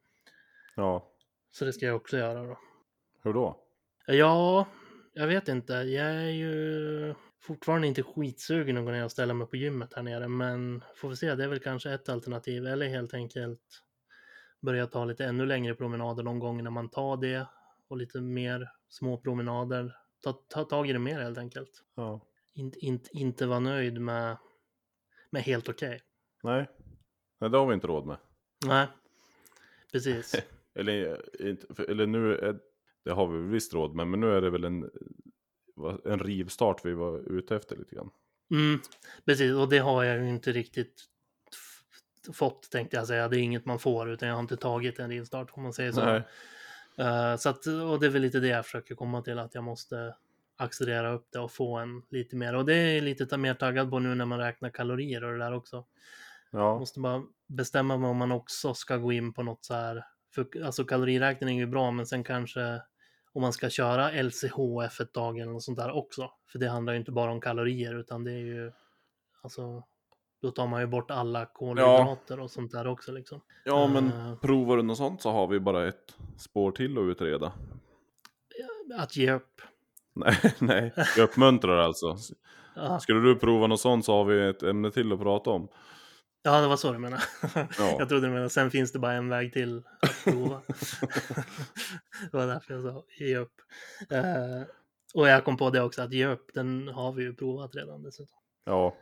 [0.76, 1.10] ja.
[1.52, 2.60] Så det ska jag också göra då.
[3.23, 3.60] Hur då?
[4.06, 4.67] Ja,
[5.13, 5.73] jag vet inte.
[5.73, 10.04] Jag är ju fortfarande inte skitsugen att gå ner och ställa mig på gymmet här
[10.04, 11.36] nere, men får vi se.
[11.36, 13.84] Det är väl kanske ett alternativ eller helt enkelt
[14.63, 17.47] börja ta lite ännu längre promenader någon gång när man tar det
[17.88, 19.95] och lite mer små promenader.
[20.21, 21.84] Ta, ta tag i det mer helt enkelt.
[21.95, 22.21] Ja.
[22.54, 24.38] In, in, inte vara nöjd med,
[25.30, 26.02] med helt okej.
[26.43, 26.67] Nej.
[27.39, 28.17] Nej, det har vi inte råd med.
[28.65, 28.88] Nej,
[29.91, 30.36] precis.
[30.76, 31.56] Eller, eh,
[31.88, 32.60] eller nu, är,
[33.06, 34.89] det har vi visst råd med, men nu är det väl en,
[36.06, 38.10] en rivstart vi var ute efter lite grann.
[38.52, 38.80] Mm,
[39.26, 41.06] precis, och det har jag ju inte riktigt
[42.33, 43.27] fått tänkte jag säga.
[43.27, 45.91] Det är inget man får utan jag har inte tagit en rivstart om man säger
[45.91, 46.01] så.
[46.97, 49.63] Eh, så att, och det är väl lite det jag försöker komma till att jag
[49.63, 50.15] måste
[50.57, 52.55] accelerera upp det och få en lite mer.
[52.55, 55.53] Och det är lite mer taggad på nu när man räknar kalorier och det där
[55.53, 55.86] också.
[56.51, 60.05] Ja, Måste bara bestämma mig om man också ska gå in på något så här.
[60.36, 62.81] För, alltså kaloriräkning är ju bra men sen kanske
[63.33, 66.31] om man ska köra LCHF ett tag eller något sånt där också.
[66.51, 68.71] För det handlar ju inte bara om kalorier utan det är ju
[69.41, 69.83] alltså
[70.43, 73.41] då tar man ju bort alla kolhydrater och sånt där också liksom.
[73.65, 74.36] ja men Eh.
[74.36, 77.53] provar du något sånt så har vi bara ett spår till att utreda.
[78.97, 79.62] Att ge upp.
[80.15, 80.93] Nej, nej.
[81.17, 82.17] Jag uppmuntrar alltså.
[82.75, 85.67] Ja, Skulle du prova något sånt så har vi ett ämne till att prata om.
[86.43, 87.23] ja det var så du menade.
[87.56, 87.67] Ja.
[87.99, 90.62] Jag trodde du menade sen finns det bara en väg till att prova.
[92.32, 93.53] det var därför jag sa ge upp.
[94.10, 94.62] Eh,
[95.13, 98.03] och jag kom på det också att ge upp, den har vi ju provat redan
[98.03, 98.38] dessutom.
[98.65, 98.95] Ja,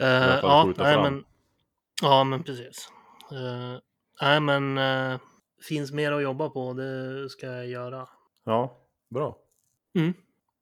[0.00, 1.02] Uh, ja, nej, fram.
[1.02, 1.24] men,
[2.02, 2.88] ja, men precis.
[3.32, 3.78] Uh,
[4.20, 5.20] nej, men uh,
[5.68, 8.08] finns mer att jobba på, det ska jag göra.
[8.44, 8.78] ja,
[9.10, 9.38] bra.
[9.94, 10.14] Mm.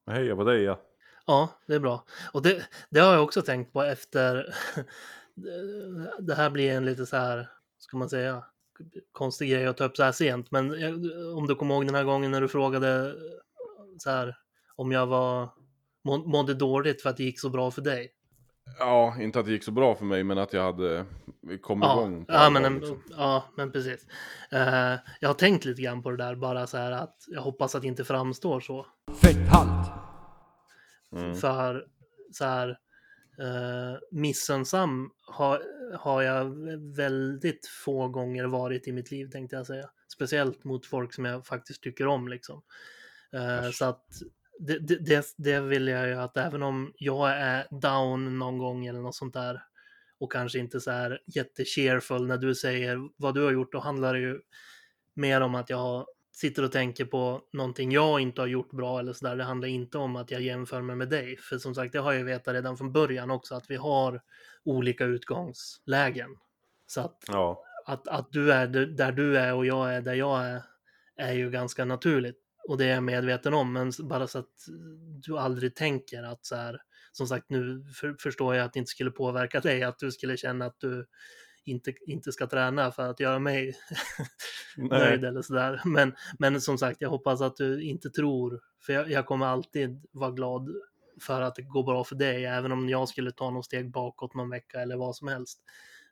[0.06, 0.80] Heja på dig ja.
[1.26, 2.04] Ja, det är bra.
[2.32, 4.54] Och det, det har jag också tänkt på efter...
[6.18, 7.48] det här blir en lite så här,
[7.78, 8.44] ska man säga,
[9.12, 10.50] konstig grej att ta upp så här sent.
[10.50, 10.70] Men
[11.36, 13.14] om du kommer ihåg den här gången när du frågade
[13.98, 14.36] så här,
[14.76, 15.48] om jag var
[16.04, 18.12] må- mådde dåligt för att det gick så bra för dig.
[18.78, 21.04] Ja, inte att det gick så bra för mig men att jag hade
[21.62, 22.24] kommit Ja, igång.
[22.28, 23.02] ja, men, liksom.
[23.16, 24.06] ja, men precis.
[24.50, 27.74] Eh, jag har tänkt lite grann på det där, bara så här att jag hoppas
[27.74, 28.86] att det inte framstår så.
[29.22, 29.90] Fetthalt!
[31.12, 31.34] Mm.
[31.34, 31.86] För
[32.32, 32.68] så här,
[33.38, 35.62] eh, missunnsam har,
[35.98, 36.44] har jag
[36.96, 39.90] väldigt få gånger varit i mitt liv tänkte jag säga.
[40.14, 42.62] Speciellt mot folk som jag faktiskt tycker om liksom.
[43.32, 43.74] Äsch.
[43.74, 44.06] så att
[44.58, 49.00] det, det, det, vill jag ju att även om jag är down någon gång eller
[49.00, 49.62] något sånt där
[50.20, 54.14] och kanske inte så här jättecheerful när du säger vad du har gjort, då handlar
[54.14, 54.40] det ju
[55.14, 59.12] mer om att jag sitter och tänker på någonting jag inte har gjort bra eller
[59.12, 59.36] sådär.
[59.36, 61.36] Det handlar inte om att jag jämför mig med dig.
[61.36, 64.22] För som sagt, det har jag vetat redan från början också, att vi har
[64.64, 66.30] olika utgångslägen.
[66.86, 70.46] Så att, Ja, att, att du är där du är och jag är där jag
[70.46, 70.62] är,
[71.16, 72.47] är ju ganska naturligt.
[72.68, 74.68] Och det är jag medveten om, men bara så att
[75.24, 78.90] du aldrig tänker att så här, som sagt nu för, förstår jag att det inte
[78.90, 81.06] skulle påverka dig, att du skulle känna att du
[81.64, 83.74] inte, inte ska träna för att göra mig
[84.76, 85.82] nöjd eller sådär.
[85.84, 90.06] Men, men som sagt, jag hoppas att du inte tror, för jag, jag kommer alltid
[90.12, 90.68] vara glad
[91.20, 94.34] för att det går bra för dig, även om jag skulle ta något steg bakåt
[94.34, 95.58] någon vecka eller vad som helst.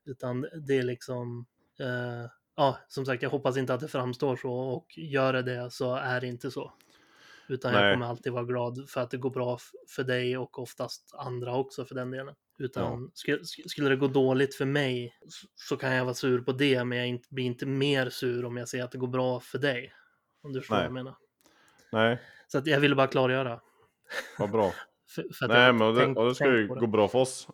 [0.04, 1.46] Utan det är liksom,
[1.80, 5.70] eh, ja, som sagt, jag hoppas inte att det framstår så och gör det det
[5.70, 6.72] så är det inte så.
[7.48, 7.94] Utan jag Nej.
[7.94, 11.84] kommer alltid vara glad för att det går bra för dig och oftast andra också
[11.84, 12.34] för den delen.
[12.58, 15.18] Utan skulle, skulle det gå dåligt för mig
[15.54, 18.68] så- kan jag vara sur på det, men jag blir inte mer sur om jag
[18.68, 19.92] ser att det går bra för dig.
[20.42, 20.82] Om du förstår Nej.
[20.82, 21.16] vad jag menar.
[21.92, 22.18] nej.
[22.48, 23.60] Så att jag ville bara klargöra.
[24.38, 24.72] Vad bra.
[25.08, 27.48] För, för Nej jag men det, tänkt- och det ska ju gå bra för oss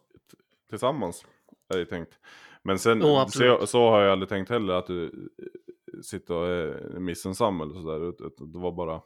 [0.71, 1.27] tillsammans.
[1.75, 2.19] Är det tänkt.
[2.64, 3.61] Men sen absolut.
[3.61, 7.75] så, så har jag aldrig tänkt heller att du eh, sitter och är missunnsam eller
[7.75, 8.14] sådär.
[8.53, 9.01] Det var bara,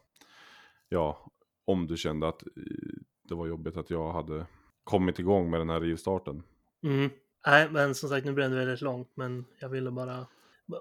[0.88, 1.30] ja,
[1.64, 2.48] om du kände att eh,
[3.28, 4.46] det var jobbigt att jag hade
[4.84, 6.42] kommit igång med den här rivstarten.
[6.82, 7.10] Mm.
[7.46, 10.26] Nej, men som sagt, nu blev det väldigt långt, men jag ville bara,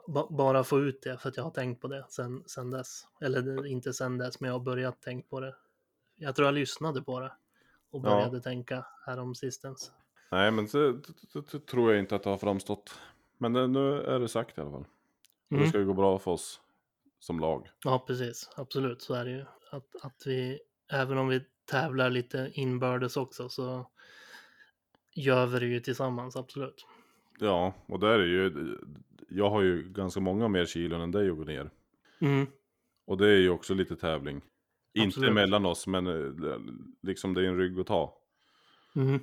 [0.08, 3.08] ba, bara få ut det för att jag har tänkt på det sen, sen dess.
[3.22, 5.56] Eller inte sen dess, men jag har börjat tänka på det.
[6.16, 7.32] Jag tror jag lyssnade på det
[7.92, 8.10] och Ja.
[8.10, 9.92] började tänka härom sistens.
[10.36, 10.92] Nej men det,
[11.34, 13.00] det, det, tror jag inte att det har framstått.
[13.38, 14.80] Men det, nu är det sagt i alla fall.
[14.82, 14.88] Och
[15.50, 15.70] det Mm.
[15.70, 16.62] ska ju gå bra för oss
[17.20, 17.70] som lag.
[17.84, 18.50] Ja, precis.
[18.56, 19.46] Absolut, så är det ju.
[19.72, 20.60] Att, att vi,
[20.92, 23.90] även om vi tävlar lite inbördes också, så
[25.14, 26.86] gör vi det ju tillsammans, absolut.
[27.40, 28.78] Ja, och där är ju,
[29.30, 31.70] jag har ju ganska många mer kilon än dig att gå ner.
[32.20, 32.48] Mm.
[33.06, 34.42] Och det är ju också lite tävling.
[34.94, 35.34] Inte Absolut.
[35.34, 36.60] mellan oss, men eh,
[37.02, 38.18] liksom det är en rygg att ta.
[38.96, 39.20] Mm.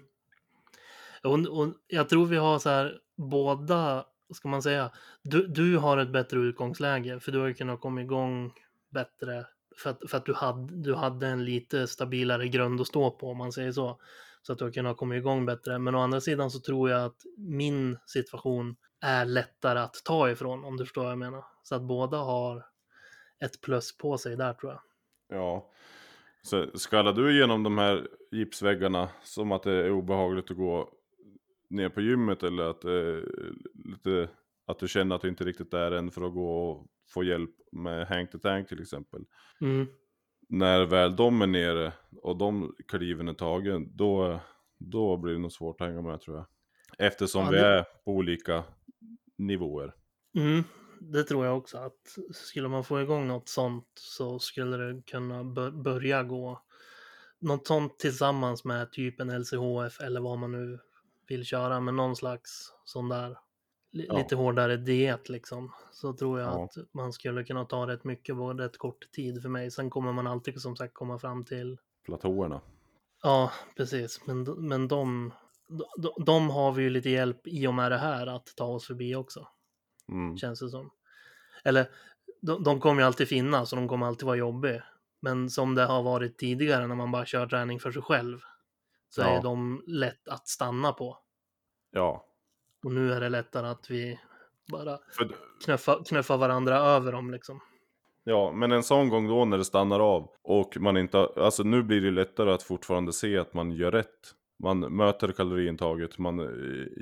[1.24, 4.90] Och, och jag tror vi har så här båda, vad ska man säga,
[5.22, 8.52] du, du har ett bättre utgångsläge för du har ju kunnat komma igång
[8.90, 13.10] bättre för att, för att du, hade, du hade en lite stabilare grund att stå
[13.10, 14.00] på om man säger så.
[14.42, 15.78] Så att du har kunnat komma igång bättre.
[15.78, 20.64] Men å andra sidan så tror jag att min situation är lättare att ta ifrån
[20.64, 21.44] om du förstår vad jag menar.
[21.62, 22.66] Så att båda har
[23.44, 24.82] ett plus på sig där tror jag.
[25.38, 25.70] Ja.
[26.42, 30.90] Så skallar du igenom de här gipsväggarna som att det är obehagligt att gå
[31.72, 33.24] ner på gymmet eller att, är
[33.90, 34.28] lite,
[34.66, 37.50] att du känner att du inte riktigt är än för att gå och få hjälp
[37.72, 39.24] med hang to tank till exempel.
[39.60, 39.86] Mm.
[40.48, 44.40] När väl de är nere och de kliven är tagen, då,
[44.78, 46.46] då blir det nog svårt att hänga med tror jag.
[47.06, 48.64] Eftersom Ja, vi det- är på olika
[49.38, 49.94] nivåer.
[50.36, 50.64] Mm,
[51.00, 55.44] det tror jag också att skulle man få igång något sånt så skulle det kunna
[55.44, 56.62] bör- börja gå
[57.40, 60.78] något sånt tillsammans med typ en LCHF eller vad man nu
[61.32, 63.38] vill köra med någon slags sån där
[63.90, 64.16] Ja.
[64.18, 65.72] lite hårdare diet liksom.
[65.92, 66.64] Så tror jag Ja.
[66.64, 69.70] att man skulle kunna ta rätt mycket på rätt kort tid för mig.
[69.70, 72.60] Sen kommer man alltid som sagt komma fram till Platåerna.
[73.22, 74.20] Ja, precis.
[74.26, 75.32] Men, men de,
[75.96, 78.86] de, de har vi ju lite hjälp i och med det här att ta oss
[78.86, 79.48] förbi också
[80.08, 80.36] Mm.
[80.36, 80.90] känns det som.
[81.64, 81.88] Eller
[82.42, 84.84] de, de kommer ju alltid finnas och de kommer alltid vara jobbiga.
[85.20, 88.38] Men som det har varit tidigare när man bara kör träning för sig själv
[89.08, 89.36] så är Ja.
[89.36, 91.18] ju de lätt att stanna på.
[91.92, 92.24] Ja.
[92.84, 94.20] Och nu är det lättare att vi
[94.72, 95.28] bara För,
[95.64, 97.60] knuffa, knuffa varandra över dem liksom.
[98.24, 101.82] Ja, men en sån gång då när det stannar av och man inte, alltså nu
[101.82, 104.34] blir det lättare att fortfarande se att man gör rätt.
[104.58, 106.46] Man möter kaloriintaget, man eh,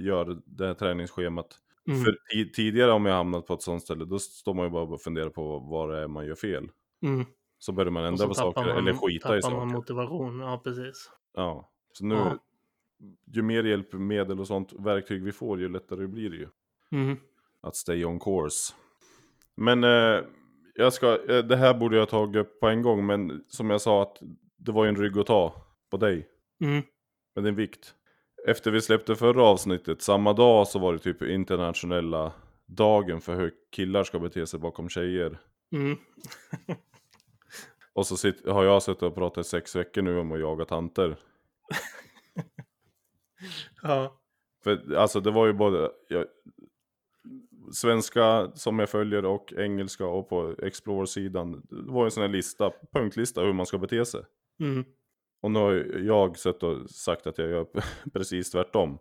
[0.05, 1.47] gör det här träningsschemat.
[1.89, 2.05] Mm.
[2.05, 4.83] För ti- tidigare om jag hamnat på ett sånt ställe, då står man ju bara
[4.83, 6.69] och funderar på vad det är man gör fel.
[7.03, 7.27] Mm.
[7.59, 9.77] Så börjar man ändra så på saker, man, eller skita i tappar man saker.
[9.77, 10.41] motivation.
[10.41, 11.11] Ja, precis.
[11.35, 12.39] Ja, så nu, Ja.
[13.33, 16.49] Ju mer hjälpmedel och sånt verktyg vi får, ju lättare blir det ju.
[16.93, 17.17] Mm.
[17.63, 18.75] att stay on course.
[19.57, 20.21] Men eh,
[20.75, 23.71] jag ska, eh, det här borde jag ha tagit upp på en gång, men som
[23.71, 24.17] jag sa att
[24.57, 25.55] det var ju en rygg att ta
[25.91, 26.29] på dig
[26.61, 26.83] Mm.
[27.35, 27.95] med din vikt.
[28.47, 32.33] Efter vi släppte förra avsnittet, samma dag så var det typ internationella
[32.67, 35.39] dagen för hur killar ska bete sig bakom tjejer.
[35.73, 35.97] Mm.
[37.93, 40.65] Och så sitt, har jag suttit och pratat i sex veckor nu om att jaga
[40.65, 41.17] tanter.
[43.83, 44.17] Ja.
[44.65, 46.25] För alltså det var ju både jag,
[47.73, 51.53] svenska som jag följer och engelska och på Explore-sidan.
[51.71, 54.23] Det var ju en sån här lista, punktlista hur man ska bete sig.
[54.61, 54.85] Mm.
[55.43, 57.67] Och nu har jag sett och sagt att jag gör
[58.13, 58.99] precis tvärtom.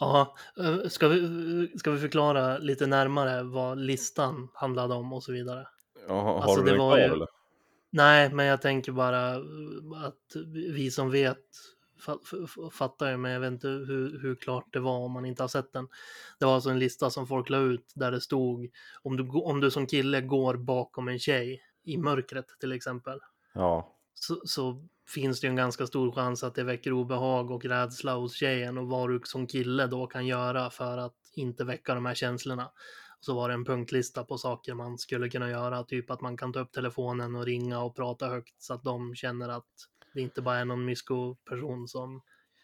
[0.00, 5.32] Ja, eh, ska vi, ska vi förklara lite närmare vad listan handlade om och så
[5.32, 5.66] vidare?
[6.08, 7.26] Ja, har Alltså, du det den var kvar ju- eller?
[7.90, 9.40] Nej, men jag tänker bara eh,
[10.04, 10.36] att
[10.74, 11.44] vi som vet
[12.72, 15.48] fattar ju, men jag vet inte hur, hur klart det var om man inte har
[15.48, 15.88] sett den.
[16.38, 18.70] Det var alltså en lista som folk la ut där det stod
[19.02, 23.20] om du, om du som kille går bakom en tjej i mörkret till exempel.
[23.54, 27.64] Ja, så, så finns det ju en ganska stor chans att det väcker obehag och
[27.64, 31.94] rädsla hos tjejen och vad du som kille då kan göra för att inte väcka
[31.94, 32.70] de här känslorna.
[33.20, 36.52] Så var det en punktlista på saker man skulle kunna göra, typ att man kan
[36.52, 39.64] ta upp telefonen och ringa och prata högt så att de känner att
[40.14, 42.22] det inte bara är någon mysko-person som,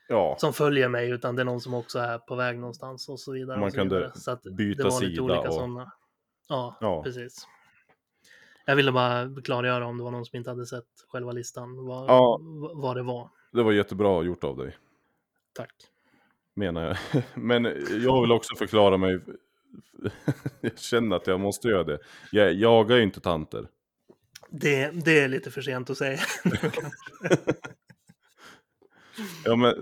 [0.08, 0.36] ja.
[0.38, 3.32] som följer mig utan det är någon som också är på väg någonstans och så
[3.32, 3.60] vidare.
[3.60, 4.12] Man så kan vidare.
[4.14, 5.92] så att byta det var lite sida olika och- sådana.
[6.48, 7.02] Ja, Ja.
[7.02, 7.46] precis.
[8.66, 12.10] Jag ville bara klargöra om det var någon som inte hade sett själva listan, vad,
[12.10, 12.40] Ja.
[12.74, 13.30] vad det var.
[13.52, 14.76] Det var jättebra gjort av dig,
[15.52, 15.72] Tack.
[16.54, 16.82] menar
[17.12, 17.22] jag.
[17.34, 17.64] Men
[18.04, 19.20] jag vill också förklara mig.
[20.60, 21.98] jag känner att jag måste göra det.
[22.32, 23.68] Jag jagar ju inte tanter.
[24.50, 26.20] Det, det är lite för sent att säga.
[29.44, 29.74] Ja, men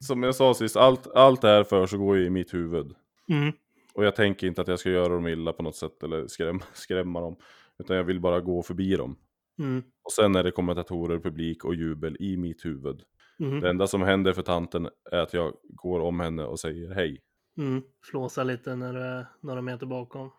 [0.00, 2.94] som jag sa sist, allt, allt det här för så går ju i mitt huvud.
[3.28, 3.52] Mm.
[3.94, 6.62] Och jag tänker inte att jag ska göra dem illa på något sätt eller skrämma,
[6.72, 7.36] skrämma dem.
[7.78, 9.18] Utan jag vill bara gå förbi dem.
[9.58, 9.82] Mm.
[10.02, 13.02] Och sen är det kommentatorer, publik och jubel i mitt huvud.
[13.40, 13.60] Mm.
[13.60, 17.20] Det enda som händer för tanten är att jag går om henne och säger hej.
[17.58, 17.82] Mm.
[18.10, 20.30] Flåsa lite när du är några meter bakom.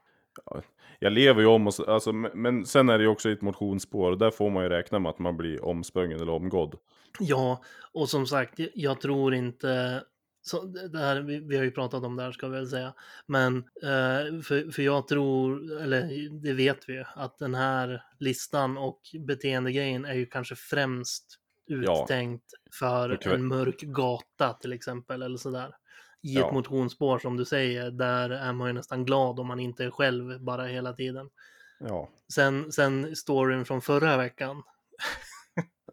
[1.00, 4.16] Jag lever ju om, och, så- alltså, men- sen är det ju också ett motionsspår.
[4.16, 6.76] Där får man ju räkna med att man blir omsprungen eller omgådd.
[7.20, 7.62] Ja,
[7.92, 10.04] och som sagt, jag tror inte...
[10.42, 12.94] Så det här, vi, vi har ju pratat om det här ska vi väl säga.
[13.26, 18.78] Men eh, för, för jag tror, eller det vet vi ju, att den här listan
[18.78, 21.26] och beteendegrejen är ju kanske främst
[21.66, 22.04] Ja.
[22.04, 22.46] uttänkt
[22.80, 25.76] för För kväll- en mörk gata till exempel eller sådär.
[26.22, 26.48] I Ja.
[26.48, 29.92] ett motionsspår som du säger, där är man ju nästan glad om man inte är
[29.92, 31.30] själv bara hela tiden.
[31.80, 32.10] Ja.
[32.34, 34.64] Sen, sen storyn från förra veckan.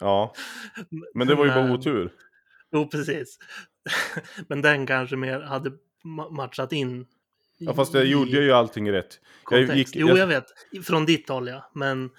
[0.00, 0.34] Ja,
[1.14, 2.12] men det var ju bara otur.
[2.72, 3.38] Jo, precis.
[4.48, 5.70] Men den kanske mer hade
[6.04, 7.06] ma- matchat in.
[7.58, 9.20] Ja, fast jag gjorde ju allting rätt.
[9.50, 10.44] Jag gick- Jo, jag- jag vet.
[10.84, 11.70] Från ditt håll, ja.
[11.74, 12.10] Men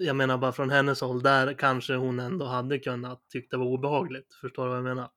[0.00, 1.22] jag menar bara från hennes håll.
[1.22, 4.34] Där kanske hon ändå hade kunnat tycka det var obehagligt.
[4.40, 5.08] Förstår du vad jag menar?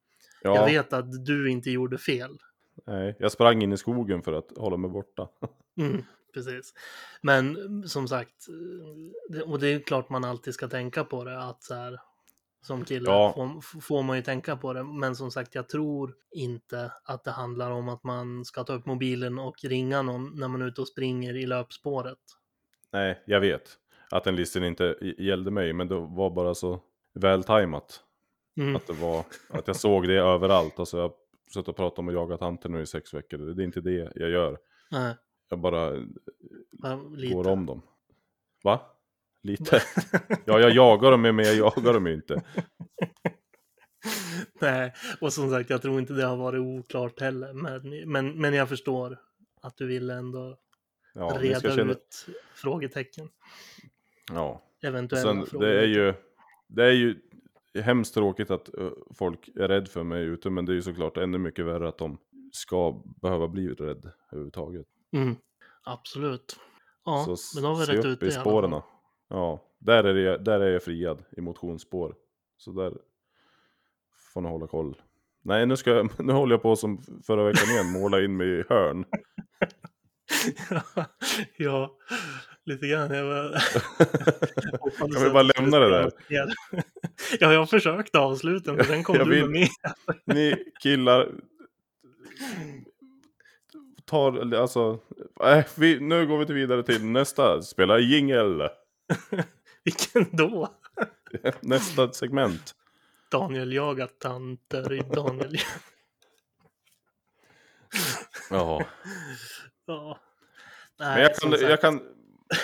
[0.42, 2.38] Ja, Jag vet att du inte gjorde fel.
[2.86, 5.28] Nej, jag sprang in i skogen för att hålla mig borta.
[5.78, 6.74] Mm, precis.
[7.22, 8.48] Men som sagt,
[9.46, 11.40] och det är klart man alltid ska tänka på det.
[11.44, 12.00] Att så här,
[12.62, 13.34] som kille Ja.
[13.62, 14.84] får, får man ju tänka på det.
[14.84, 18.86] Men som sagt, jag tror inte att det handlar om att man ska ta upp
[18.86, 22.18] mobilen och ringa någon när man är ute och springer i löpspåret.
[22.92, 23.78] Nej, jag vet
[24.10, 26.80] att den listan inte gällde mig, men det var bara så
[27.14, 28.04] vältajmat.
[28.58, 28.76] Mm.
[28.76, 30.80] Att, det var, att jag såg det överallt.
[30.80, 31.14] Alltså jag har
[31.54, 33.38] suttit och pratat om att jaga tanter nu i sex veckor.
[33.38, 34.58] Det är inte det jag gör.
[34.92, 35.16] Nej,
[35.50, 35.90] Jag bara
[37.16, 37.34] lite.
[37.36, 37.82] går om dem.
[38.64, 38.82] Va?
[39.44, 39.82] Lite?
[40.46, 42.44] Ja, jag jagar dem, men jag jagar dem ju inte.
[44.62, 47.54] Nej, och som sagt, jag tror inte det har varit oklart heller.
[47.54, 49.18] Men, men, men jag förstår
[49.62, 50.58] att du vill ändå
[51.14, 51.92] Ja, reda känna...
[51.92, 52.26] ut
[52.56, 53.30] frågetecken.
[54.32, 54.62] Ja.
[54.84, 55.66] Eventuella Sen, frågor.
[55.66, 56.14] det är ju...
[56.68, 57.22] Det är ju
[57.80, 61.18] hemskt tråkigt att ö, folk är rädd för mig ute, men det är ju såklart
[61.18, 62.18] ännu mycket värre att de
[62.52, 64.88] ska behöva bli rädd överhuvudtaget.
[65.12, 65.36] Mm,
[65.84, 66.56] absolut.
[67.06, 68.82] Ja, Så men då har vi rätt upp ut i spåren.
[69.30, 72.16] Ja, där är, det, där är jag friad i motionsspår.
[72.58, 72.94] Så där
[74.34, 75.02] får ni hålla koll.
[75.44, 78.48] Nej, nu, ska jag, nu håller jag på som förra veckan igen, måla in mig
[78.48, 79.06] i hörn.
[81.58, 81.98] ja,
[82.66, 83.12] lite grann.
[83.12, 83.60] Jag bara...
[85.14, 86.12] Kan vi bara lämna det där?
[87.40, 89.68] ja, jag försökte avsluta, men sen kom Jag du vill- med.
[90.26, 91.30] Ni killar
[94.06, 95.00] tar, alltså,
[95.44, 98.70] äh, vi, nu går vi till vidare till nästa, spela jingel.
[99.84, 100.70] Vilken då?
[101.60, 102.76] Nästa segment.
[103.32, 105.58] Daniel jagar tanter i Daniel.
[108.50, 108.86] Ja,
[109.86, 110.20] ja.
[110.98, 112.02] men Nej, jag som kan, jag kan,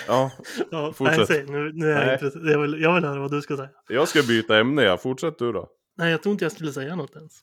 [0.06, 0.32] ja,
[0.70, 1.18] Ja, fortsätt.
[1.18, 2.12] Nej, säg, nu, nu är jag Nej.
[2.12, 2.48] intresserad.
[2.48, 3.70] Jag vill, jag vill höra vad du ska säga.
[3.88, 4.96] jag ska byta ämne, ja.
[4.96, 5.70] fortsätt du då.
[5.96, 7.40] Nej, jag tror inte jag skulle säga något ens.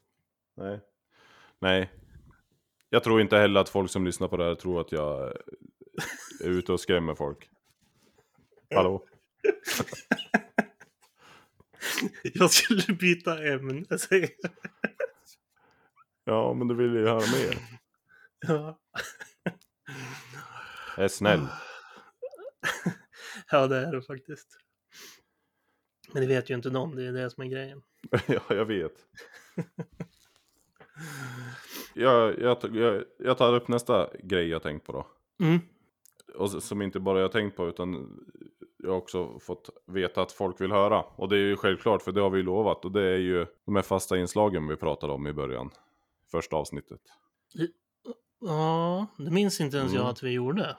[0.58, 0.80] Nej.
[1.62, 1.92] Nej.
[2.90, 5.34] Jag tror inte heller att folk som lyssnar på det här tror att jag
[6.44, 7.50] är ute och skrämmer folk.
[8.76, 9.06] Hallå?
[12.34, 14.52] Jag skulle byta ämne, säger jag.
[16.24, 17.58] Ja, men du vill ju höra mer.
[18.48, 18.80] Ja.
[20.96, 21.48] Jag är snäll.
[23.52, 24.48] ja, det är det faktiskt.
[26.14, 27.82] Men det vet ju inte de, det är det som är grejen.
[28.28, 28.94] ja, jag vet.
[31.94, 35.08] Jag, jag, jag, jag tar upp nästa grej jag tänkt på då.
[35.46, 35.60] Mm.
[36.36, 38.20] Och som inte bara jag tänkt på utan
[38.78, 41.02] jag har också fått veta att folk vill höra.
[41.02, 42.86] Och det är ju självklart för det har vi lovat.
[42.86, 45.70] Och det är ju de här fasta inslagen vi pratade om i början.
[46.32, 47.02] Första avsnittet.
[48.40, 50.12] Ja, det minns inte ens jag Mm.
[50.12, 50.78] att vi gjorde.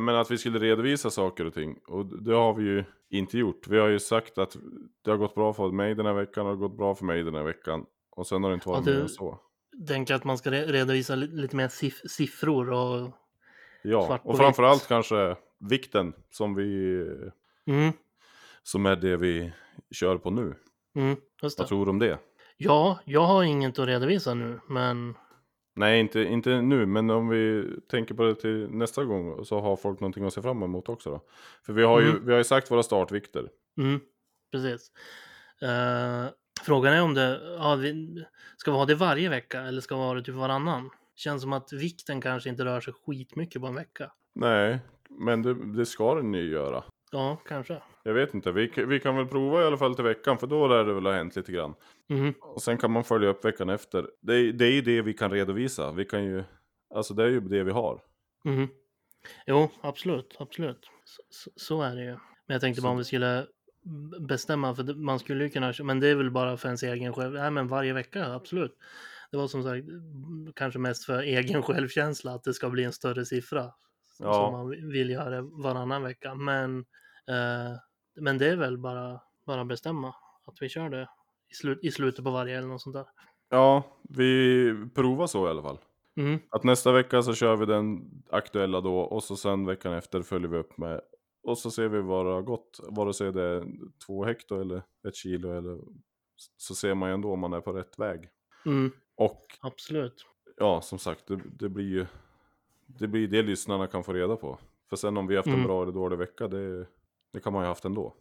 [0.00, 1.78] Menar att vi skulle redovisa saker och ting.
[1.86, 3.66] Och det har vi ju inte gjort.
[3.68, 4.56] Vi har ju sagt att
[5.04, 7.04] det har gått bra för mig den här veckan och det har gått bra för
[7.04, 7.84] mig den här veckan.
[8.10, 9.40] Och sen har det inte varit mer så.
[9.88, 13.10] Tänker att man ska re- redovisa li- lite mer siff- siffror och...
[13.82, 16.96] Ja, och framförallt kanske vikten som vi
[17.66, 17.92] Mm,
[18.62, 19.52] som är det vi
[19.90, 20.54] kör på nu.
[20.96, 21.16] mm.
[21.42, 22.18] Vad tror du om det?
[22.56, 25.14] Ja, jag har inget att redovisa nu, men...
[25.74, 29.76] Nej, inte, inte nu, men om vi tänker på det till nästa gång så har
[29.76, 31.20] folk någonting att se fram emot också då.
[31.66, 32.24] För vi har ju, Mm.
[32.26, 33.48] vi har ju sagt våra startvikter.
[33.78, 34.00] Mm,
[34.52, 34.92] precis.
[35.62, 36.30] Eh,
[36.62, 37.40] frågan är om det...
[37.58, 38.24] Ja, vi,
[38.56, 40.90] ska vi ha det varje vecka eller ska vi ha det typ varannan?
[41.16, 44.12] Känns som att vikten kanske inte rör sig skitmycket på en vecka.
[44.34, 44.78] Nej,
[45.10, 46.84] men det, det ska den ju göra.
[47.12, 47.82] Ja, kanske.
[48.02, 50.66] Jag vet inte, vi, vi kan väl prova i alla fall till veckan för då
[50.66, 51.74] lär det väl ha hänt lite grann.
[52.08, 52.34] Mhm.
[52.40, 54.10] Och sen kan man följa upp veckan efter.
[54.20, 55.92] Det, det är ju det vi kan redovisa.
[55.92, 56.44] Vi kan ju,
[56.94, 58.00] alltså det är ju det vi har.
[58.44, 58.68] Mhm.
[59.46, 60.90] Jo, absolut, absolut.
[61.04, 62.10] Så, så, så är det ju.
[62.46, 63.46] Men jag tänkte Så bara om vi skulle
[64.20, 67.32] bestämma, för man skulle ju kunna, men det är väl bara för ens egen själv,
[67.32, 68.76] nej men varje vecka, absolut.
[69.30, 72.92] Det var som sagt mm, kanske mest för egen självkänsla, att det ska bli en
[72.92, 73.72] större siffra.
[74.18, 74.34] Ja.
[74.34, 76.34] Som man vill göra varannan vecka.
[76.34, 76.84] Men,
[78.20, 80.14] men det är väl bara, bara bestämma
[80.44, 81.08] att vi kör det
[81.48, 83.06] i, slut, i slutet på varje eller något sånt där.
[83.48, 85.78] Ja, vi provar så i alla fall.
[86.16, 86.38] Mm.
[86.50, 90.48] Att nästa vecka så kör vi den aktuella då och så sen veckan efter följer
[90.48, 91.00] vi upp med
[91.42, 92.80] och så ser vi vad det har gått.
[92.88, 93.64] Vare sig det är
[94.06, 95.78] två hekto eller ett kilo eller
[96.56, 98.28] så ser man ju ändå om man är på rätt väg.
[98.66, 98.90] Mm.
[99.16, 100.26] Och Absolut.
[100.56, 102.06] ja, som sagt, det, det blir ju
[102.86, 104.58] det blir det lyssnarna kan få reda på.
[104.88, 105.66] För sen om vi haft en Mm.
[105.66, 106.86] bra eller dålig vecka, det,
[107.32, 108.14] det kan man ju haft ändå.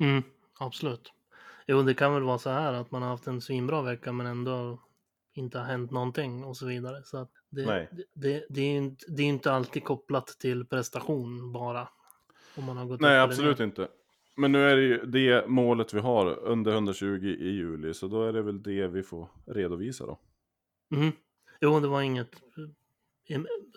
[0.00, 0.22] Mm,
[0.58, 1.12] absolut.
[1.66, 4.26] Jo, det kan väl vara så här att man har haft en svinbra vecka men
[4.26, 4.78] ändå
[5.34, 7.02] inte har hänt någonting och så vidare.
[7.04, 7.88] Så det, Nej.
[7.92, 11.88] det, det, det, är ju inte, det är ju inte alltid kopplat till prestation bara.
[12.56, 13.88] Om man har gått Nej, absolut inte.
[14.36, 18.24] Men nu är det ju det målet vi har under 120 i juli, så då
[18.24, 20.18] är det väl det vi får redovisa då.
[20.90, 21.12] Mhm.
[21.60, 22.36] Jo, det var inget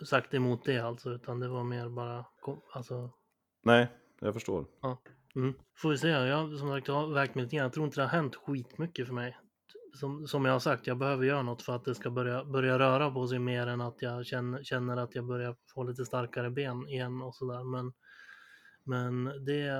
[0.04, 2.24] sagt emot det alltså, utan det var mer bara,
[2.72, 3.10] alltså,
[3.62, 3.88] Nej,
[4.20, 4.66] jag förstår.
[5.36, 5.54] mm.
[5.76, 6.08] får vi se.
[6.08, 7.64] Jag som sagt har vägt mig lite grann.
[7.64, 9.38] Jag tror inte det har hänt skitmycket för mig.
[9.94, 12.78] Som, som jag har sagt, jag behöver göra något för att det ska börja, börja
[12.78, 16.50] röra på sig mer än att jag känner, känner att jag börjar få lite starkare
[16.50, 17.64] ben igen och sådär.
[17.64, 17.92] Men,
[18.84, 19.70] men det,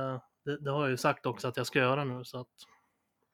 [0.44, 2.48] det, det har jag ju sagt också att jag ska göra nu, så att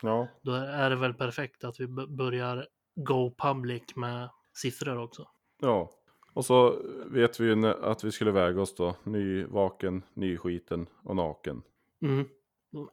[0.02, 5.28] Ja, då är det väl perfekt att vi börjar go public med siffror också.
[5.60, 5.90] ja.
[6.34, 8.94] Och så vet vi ju att vi skulle väga oss då.
[9.04, 11.62] Nyvaken, nyskiten och naken.
[12.02, 12.24] Mm.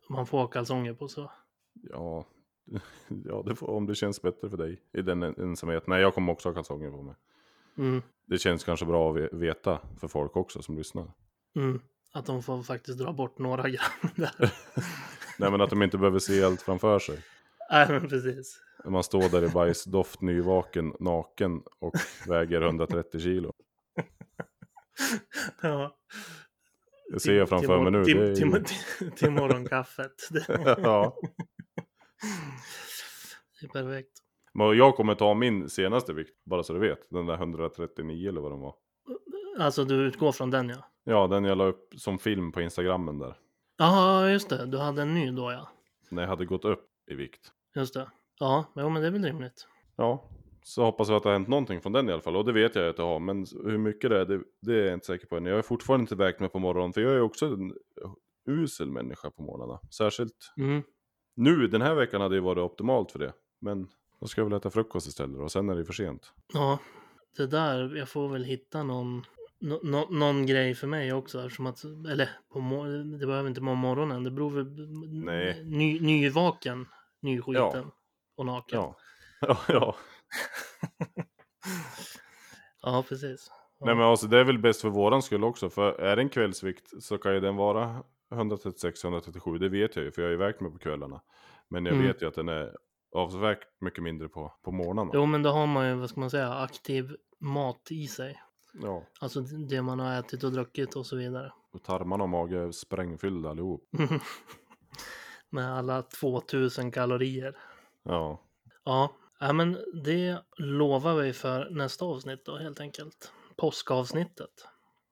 [0.09, 1.31] Man får ha kalsonger på så.
[1.73, 2.25] Ja,
[3.25, 5.85] ja det får, om det känns bättre för dig i den en- ensamheten.
[5.87, 7.15] Nej, jag kommer också ha kalsonger på mig.
[7.77, 8.01] Mm.
[8.25, 11.11] Det känns kanske bra att ve- veta för folk också som lyssnar.
[11.55, 11.81] Mm.
[12.13, 14.31] Att de får faktiskt dra bort några gram där.
[15.39, 17.19] Nej, men att de inte behöver se allt framför sig.
[17.71, 18.59] Nej, men precis.
[18.85, 21.93] Man står där i bajsdoft, nyvaken, naken och
[22.27, 23.53] väger 130 kilo.
[25.61, 25.95] Ja.
[27.11, 28.03] Det ser jag framför mig nu.
[28.03, 30.11] Till, är till, till, till morgonkaffet.
[30.83, 31.15] Ja.
[33.61, 34.11] det är perfekt.
[34.53, 37.09] Men jag kommer ta min senaste vikt, bara så du vet.
[37.09, 38.75] Den där 139 eller vad den var.
[39.59, 40.85] Alltså du utgår från den ja.
[41.03, 43.37] Ja, den jag la upp som film på Instagrammen där.
[43.77, 44.65] Ja, just det.
[44.65, 45.69] Du hade en ny då ja.
[46.09, 47.51] När jag hade gått upp i vikt.
[47.75, 48.11] Just det.
[48.39, 49.67] Ja, jo, men det är väl rimligt.
[49.95, 50.29] Ja,
[50.63, 52.35] så hoppas jag att det har hänt någonting från den i alla fall.
[52.35, 53.19] Och det vet jag att det har.
[53.19, 55.45] Men hur mycket det är, det, det är jag inte säker på än.
[55.45, 56.93] Jag har fortfarande inte vägt mig på morgonen.
[56.93, 57.73] För jag är också en
[58.47, 59.79] usel människa på morgnarna.
[59.97, 60.83] Särskilt Mm.
[61.35, 63.33] nu, den här veckan hade ju varit optimalt för det.
[63.61, 63.87] Men
[64.21, 66.33] då ska jag väl äta frukost istället och sen är det för sent.
[66.53, 66.79] Ja,
[67.37, 69.23] det där, jag får väl hitta någon,
[69.61, 71.39] nå- nå- någon grej för mig också.
[71.39, 72.59] Eftersom att, eller på
[73.19, 74.23] det behöver inte vara morgonen.
[74.23, 74.65] Det beror väl,
[75.25, 75.63] Nej.
[75.65, 76.87] Ny, nyvaken,
[77.21, 77.91] nyskiten
[78.39, 78.79] och naken.
[78.79, 78.95] Ja,
[79.41, 79.95] ja, ja.
[82.81, 83.51] Ja, precis.
[83.79, 83.85] Ja.
[83.85, 85.69] Nej men alltså det är väl bäst för våran skull också.
[85.69, 89.59] För är det en kvällsvikt så kan ju den vara 136-137.
[89.59, 91.21] Det vet jag ju för jag ju vägt mig på kvällarna.
[91.69, 92.07] Men jag Mm.
[92.07, 92.75] vet ju att den är
[93.15, 95.11] avsevärt mycket mindre på, på morgnarna.
[95.13, 98.41] Jo, men då har man ju, vad ska man säga, aktiv mat i sig.
[98.73, 101.51] Ja, Alltså det man har ätit och druckit och så vidare.
[101.71, 103.89] och tarmarna och mage är sprängfyllda allihop.
[105.49, 107.57] Med alla 2000 kalorier.
[108.03, 108.41] Ja,
[108.85, 113.31] Ja, ja, men det lovar vi för nästa avsnitt då helt enkelt.
[113.57, 114.49] Påskavsnittet.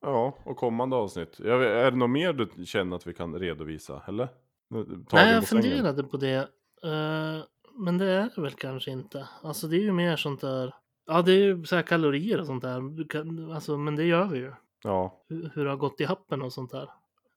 [0.01, 1.39] ja och kommande avsnitt.
[1.39, 4.03] Jag vet, är det något mer du känner att vi kan redovisa?
[4.07, 4.27] Eller?
[4.73, 6.35] Tagen Nej, jag funderade på det.
[6.83, 7.43] eh,
[7.79, 9.27] men det är det väl kanske inte.
[9.43, 10.75] Alltså det är ju mer sånt där.
[11.05, 13.07] Ja, det är ju så här kalorier och sånt där.
[13.09, 14.53] Kan- Alltså, men det gör vi ju.
[14.83, 16.89] Ja, Hur, hur det har gått i happen och sånt där.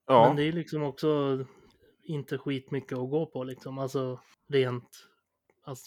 [0.07, 0.27] ja.
[0.27, 1.39] Men det är liksom också
[2.03, 3.79] inte skitmycket att gå på liksom.
[3.79, 5.07] Alltså rent
[5.71, 5.79] att,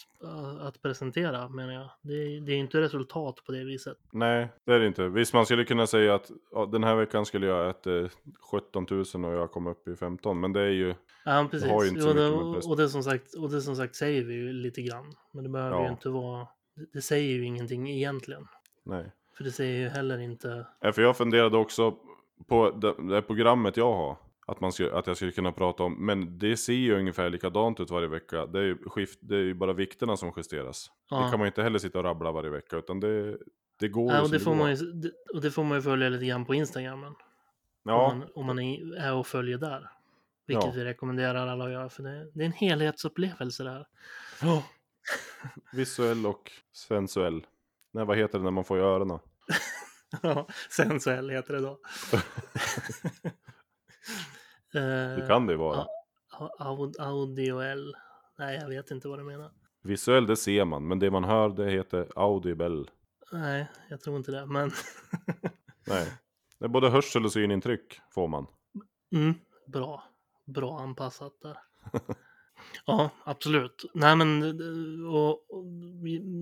[0.60, 1.90] att presentera menar jag.
[2.02, 3.98] Det är, det är inte resultat på det viset.
[4.10, 5.08] Nej, det är det inte.
[5.08, 7.90] Visst, man skulle kunna säga att ja, den här veckan skulle jag äta
[8.50, 10.40] 17 000 och jag kom upp i 15.
[10.40, 11.70] Men det är ju, Ja, precis.
[11.70, 13.94] har ju inte så Jo, det, prest- och, det som sagt, och det som sagt
[13.96, 15.12] säger vi ju lite grann.
[15.32, 15.90] Men det behöver ju Ja.
[15.90, 16.46] inte vara...
[16.92, 18.46] Det, säger ju ingenting egentligen.
[18.84, 19.12] nej.
[19.36, 20.66] För det säger ju heller inte...
[20.80, 21.94] Ja, för jag funderade också
[22.46, 24.16] på det, det programmet jag har.
[24.46, 26.06] Att, man skulle, att jag skulle kunna prata om.
[26.06, 28.46] Men det ser ju ungefär likadant ut varje vecka.
[28.46, 30.86] Det är ju, skift, det är ju bara vikterna som justeras.
[31.10, 31.20] Det Ja.
[31.30, 32.76] kan man ju inte heller sitta och rabbla varje vecka.
[32.76, 33.38] Utan det,
[33.78, 34.58] det går Ja, och, det får går.
[34.58, 37.14] man ju, det, och det får man ju följa lite grann på Instagramen.
[37.82, 38.58] Ja, Om man, om man
[38.98, 39.90] är och följer där.
[40.46, 40.72] Vilket Ja.
[40.74, 43.86] vi rekommenderar alla att göra, för det, det är en helhetsupplevelse det här.
[45.72, 47.46] Visuell och sensuell.
[47.92, 49.18] Nej, vad heter det när man får i öronen?
[50.22, 51.78] Ja, sensuell heter det då.
[54.74, 55.76] Det Eh, kan det ju vara.
[55.76, 55.88] ja.
[56.38, 57.94] au- aud- Audioell.
[58.38, 59.50] Nej, jag vet inte vad du menar.
[59.82, 60.88] Visuell, det ser man.
[60.88, 62.84] Men det man hör, det heter audible.
[63.32, 64.46] Nej, jag tror inte det.
[64.46, 64.70] Men
[65.86, 66.12] Nej.
[66.58, 68.46] Det är både hörsel och synintryck får man.
[69.14, 69.34] mm,
[69.66, 70.02] bra.
[70.46, 71.58] Bra anpassat där.
[72.86, 73.84] Ja, absolut.
[73.94, 75.64] Nej, men eh, och, och,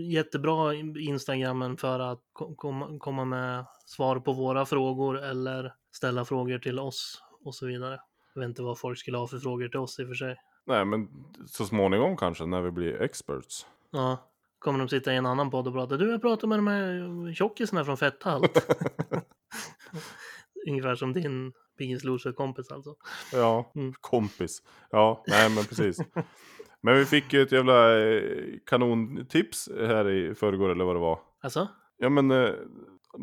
[0.00, 6.58] jättebra Instagrammen för att ko- komma, komma med svar på våra frågor eller ställa frågor
[6.58, 8.00] till oss och så vidare.
[8.34, 10.36] Jag vet inte vad folk skulle ha för frågor till oss i och för sig.
[10.66, 11.08] Nej, men
[11.46, 13.66] så småningom kanske när vi blir experts.
[13.90, 15.96] Ja, kommer de sitta i en annan podd och prata.
[15.96, 18.66] Du, jag pratade med de här tjockisarna från Fetthalt.
[20.68, 22.94] Ungefär som din Biggest Loser-kompis alltså.
[23.32, 23.92] Ja, Mm.
[24.00, 24.62] kompis.
[24.90, 25.98] Ja, nej men precis.
[26.80, 28.22] Men vi fick ju ett jävla eh,
[28.66, 31.18] kanontips här i förrgår eller vad det var.
[31.40, 31.68] Alltså?
[31.96, 32.50] Ja men eh,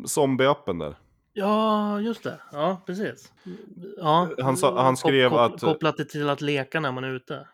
[0.04, 0.96] zombie-appen där.
[1.40, 2.40] Ja, just det.
[2.52, 3.32] Ja, precis.
[3.96, 7.48] Ja, Han sa- han skrev att- Kopplat det till att leka när man är ute.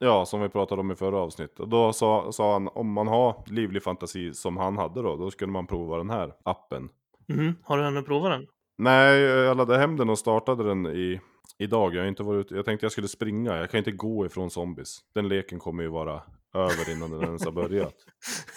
[0.00, 1.60] Ja, som vi pratade om i förra avsnittet.
[1.60, 5.30] Och då sa, sa han om man har livlig fantasi som han hade då, då
[5.30, 6.88] skulle man prova den här appen.
[7.28, 7.54] Mhm.
[7.62, 8.46] Har du hunnit prova den?
[8.78, 11.20] Nej, jag laddade hem den och startade den i,
[11.58, 11.94] idag.
[11.94, 12.54] Jag har inte varit ute.
[12.54, 13.56] Jag tänkte jag skulle springa.
[13.56, 14.98] Jag kan inte gå ifrån zombies.
[15.14, 16.22] Den leken kommer ju vara
[16.54, 17.94] över innan den ens har börjat.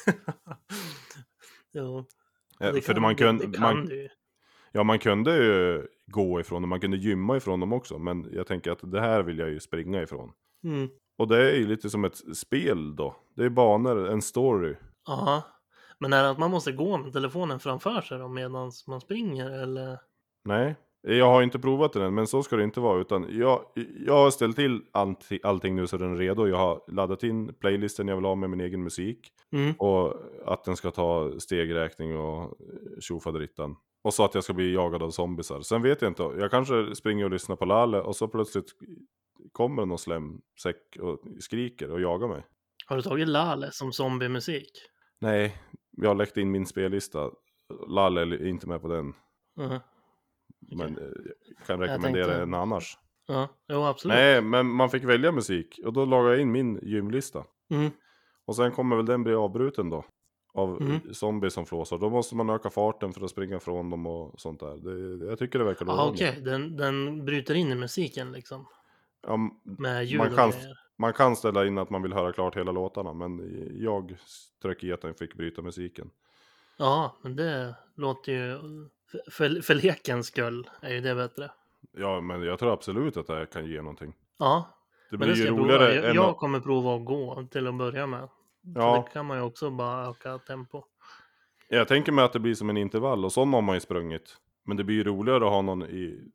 [1.74, 2.06] jo,
[2.62, 4.10] Eh, det För kan, man, kunde, det, det kan man, du.
[4.76, 8.00] Ja, man kunde ju gå ifrån dem, man kunde gymma ifrån dem också.
[8.00, 10.32] Men jag tänker att det här vill jag ju springa ifrån.
[10.64, 10.90] Mm.
[11.18, 13.16] Och det är ju lite som ett spel då.
[13.36, 14.76] Det är banor, en story.
[15.08, 15.44] Ja,
[16.00, 19.52] men är det att man måste gå med telefonen framför sig då medan man springer
[19.64, 20.00] eller?
[20.46, 23.02] Nej, jag har inte provat den men så ska det inte vara.
[23.02, 23.66] Utan jag,
[24.06, 26.48] jag har ställt till allting, allting nu så den är redo.
[26.48, 29.32] Jag har laddat in playlisten jag vill ha med min egen musik.
[29.52, 29.74] Mm.
[29.74, 30.14] Och
[30.46, 32.58] att den ska ta stegräkning och
[33.00, 33.76] tjofaderittan.
[34.06, 35.62] Och så att jag ska bli jagad av zombisar.
[35.62, 38.66] Sen vet jag inte, jag kanske springer och lyssnar på Lalle och så plötsligt
[39.51, 42.45] kommer någon slemsäck och skriker och jagar mig.
[42.86, 44.70] Har du tagit Lale som zombiemusik?
[45.20, 45.58] Nej,
[45.91, 47.32] jag har läckt in min spellista.
[47.88, 49.06] Lalle är inte med på den.
[49.58, 49.80] Mhm.
[50.78, 51.03] Men eh,
[51.58, 52.97] jag kan rekommendera tänkte- en annars.
[53.28, 54.16] Ja, jo absolut.
[54.16, 57.43] Nej, men man fick välja musik och då lagade jag in min gymlista.
[57.72, 57.91] Mm.
[58.45, 60.06] Och sen kommer väl den bli avbruten då.
[60.56, 61.14] Av Mm.
[61.14, 61.97] zombies som flåsar.
[61.97, 64.76] Då måste man öka farten för att springa från dem och sånt där.
[64.78, 66.12] Det, jag tycker det verkar lovande.
[66.14, 66.41] okej.
[66.41, 68.66] Den, den bryter in i musiken liksom.
[69.28, 70.80] Ja, Med ljud Man och kan- grejer.
[70.95, 73.14] man kan ställa in att man vill höra klart hela låtarna.
[73.14, 76.10] Men jag strök i att den fick bryta musiken.
[76.78, 78.60] Ja, men det låter ju...
[79.32, 81.51] För, för, lekens skull är ju det bättre.
[81.97, 84.14] Ja, men jag tror absolut att det här kan ge någonting.
[84.38, 84.70] Ja,
[85.10, 86.38] Det men blir det ska ju jag roligare Jag, jag att...
[86.38, 88.30] kommer prova att gå till att börja med.
[88.74, 89.03] Så Ja.
[89.07, 90.84] det kan man ju också bara öka tempo.
[91.70, 94.38] Jag tänker mig att det blir som en intervall och sån har man ju sprungit.
[94.66, 96.32] Men det blir ju roligare att ha någon i...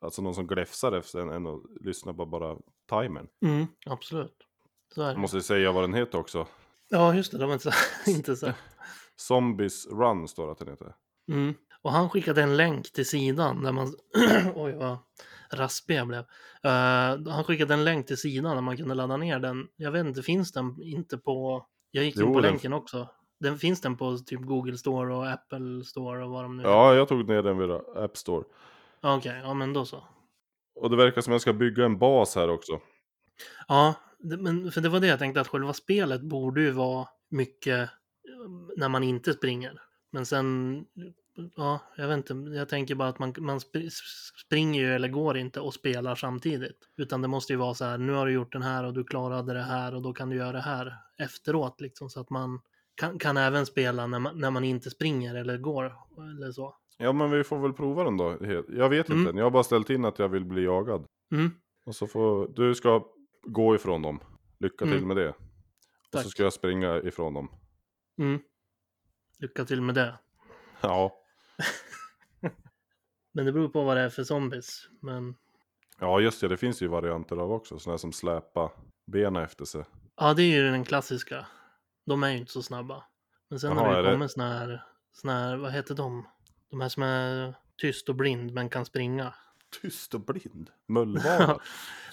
[0.00, 2.56] Alltså någon som gläfsar efter en än att lyssna på bara
[2.88, 3.28] timern.
[3.44, 4.36] Mm, absolut.
[4.96, 6.46] Jag måste säga vad den heter också.
[6.88, 7.38] Ja, just det.
[7.38, 8.10] Det var inte så.
[8.10, 8.52] inte så.
[9.16, 10.94] Zombies Run står det att den heter.
[11.30, 11.54] Mm.
[11.82, 13.86] Och han skickade en länk till sidan där man...
[14.54, 14.98] Oj, vad
[15.54, 16.20] raspig jag blev.
[16.62, 19.68] Eh, han skickade en länk till sidan där man kunde ladda ner den.
[19.76, 21.66] Jag vet inte, finns den inte på...
[21.90, 23.08] Jag gick in Jo, på den- länken också.
[23.40, 26.94] Den finns den på typ Google Store och Apple Store och vad de nu Ja,
[26.94, 28.44] jag tog ner den vid App Store.
[29.00, 30.04] Okej, ja men då så.
[30.74, 32.80] Och det verkar som att jag ska bygga en bas här också.
[33.68, 37.08] Ja, det, men för det var det jag tänkte att själva spelet borde ju vara
[37.30, 37.88] mycket eh,
[38.76, 39.80] när man inte springer.
[40.12, 40.78] Men sen,
[41.56, 43.90] ja, jag vet inte, jag tänker bara att man, man sp-
[44.46, 46.78] springer ju eller går inte och spelar samtidigt.
[46.96, 49.04] Utan det måste ju vara så här, nu har du gjort den här och du
[49.04, 52.10] klarade det här och då kan du göra det här efteråt liksom.
[52.10, 52.60] Så att man
[52.94, 55.84] kan, kan även spela när man, när man inte springer eller går
[56.18, 56.76] eller så.
[56.98, 58.36] Ja, men vi får väl prova den då.
[58.68, 59.36] Jag vet inte, Mm.
[59.36, 61.06] jag har bara ställt in att jag vill bli jagad.
[61.32, 61.50] Mm,
[61.86, 63.04] Och så får du ska
[63.42, 64.20] gå ifrån dem.
[64.60, 65.08] Lycka till Mm.
[65.08, 65.28] med det.
[65.28, 65.36] Och
[66.12, 66.26] så Tack.
[66.30, 67.48] ska jag springa ifrån dem.
[68.18, 68.40] mm.
[69.38, 70.18] Lycka till med det.
[70.80, 71.16] Ja,
[73.32, 74.88] Men det beror på vad det är för zombies.
[75.00, 75.34] Men
[76.00, 77.78] ja just det, det finns ju varianter av också.
[77.78, 78.70] Sådana som släpar
[79.12, 79.84] benen efter sig.
[80.16, 81.46] Ja, det är ju den klassiska.
[82.06, 83.04] De är ju inte så snabba.
[83.50, 86.28] Men sen Jaha, har det ju det- kommit såna här, såna här, vad heter de?
[86.70, 89.34] De här som är tyst och blind men kan springa.
[89.82, 90.70] Tyst och blind.
[90.88, 91.62] Mullvarar.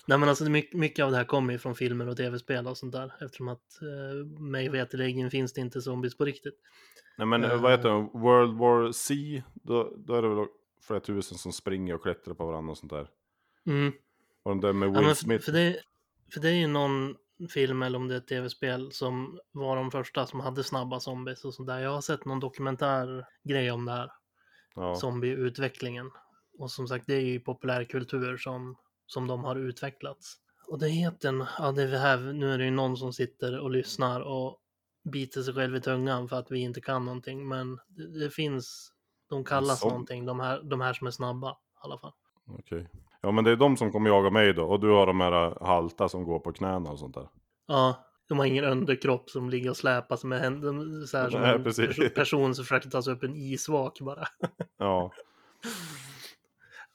[0.06, 2.78] Nej men alltså mycket, mycket av det här kommer ju från filmer och tv-spel och
[2.78, 3.14] sånt där.
[3.22, 6.60] Eftersom att eh, mig veterligen finns det inte zombies på riktigt.
[7.18, 7.62] Nej men Eh.
[7.62, 8.20] vad heter det?
[8.20, 9.44] World War C?
[9.54, 10.46] Då, då är det väl
[10.88, 13.08] flera tusen som springer och klättrar på varandra och sånt där.
[13.68, 13.94] Mm.
[14.44, 15.46] Och den där med Ja, Will för, Smith.
[15.46, 15.80] för, det,
[16.34, 17.16] för det är ju någon
[17.50, 21.46] film eller om det är ett tv-spel som var de första som hade snabba zombies
[21.46, 21.80] och sådär.
[21.80, 24.12] Jag har sett någon dokumentärgrej om det här,
[24.76, 24.96] Ja.
[24.96, 26.12] zombieutvecklingen.
[26.62, 30.36] Och som sagt, det är ju populärkultur som, som de har utvecklats.
[30.68, 33.60] Och det heter, en- ja det är här, nu är det ju någon som sitter
[33.60, 34.58] och lyssnar och
[35.12, 37.48] biter sig själv i tungan för att vi inte kan någonting.
[37.48, 38.92] Men det, det finns,
[39.30, 42.14] de kallas Som- någonting, de här, de här som är snabba i alla fall.
[42.60, 42.88] Okej.
[43.22, 44.64] Ja men det är de som kommer jaga mig då.
[44.66, 47.30] Och du har de här äh, halta som går på knäna och sånt där.
[47.68, 51.08] Ja, de har ingen underkropp som ligger och släpas med händerna.
[51.08, 51.86] Så här som en precis.
[51.98, 54.28] perso- person som försöker ta sig upp en isvak bara.
[54.78, 55.12] Ja.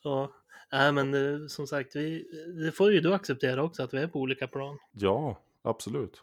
[0.06, 0.32] Ja,
[0.72, 2.24] nej men det, som sagt, vi,
[2.64, 4.78] det får ju du acceptera också att vi är på olika plan.
[4.92, 6.22] Ja, absolut.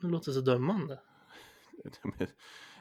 [0.00, 1.00] Det låter så dömande.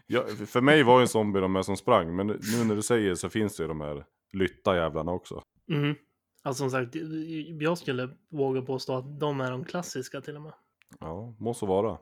[0.08, 2.16] Ja, för mig var ju en zombie de här som sprang.
[2.16, 5.44] Men nu när du säger så finns det ju de här lytta jävlarna också.
[5.70, 5.96] Mm.
[6.44, 6.96] Alltså som sagt,
[7.62, 10.54] jag skulle våga påstå att de är de klassiska till och med.
[11.00, 11.98] Ja, må så vara.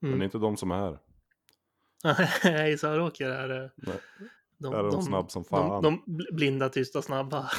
[0.00, 0.22] Men Mm.
[0.22, 0.98] inte de som är här.
[2.44, 3.70] Nej, i Söråker är det...
[3.76, 3.96] Nej.
[4.58, 5.82] De, är de snabb som fan.
[5.82, 7.50] De, de bl- blinda, tysta, snabba.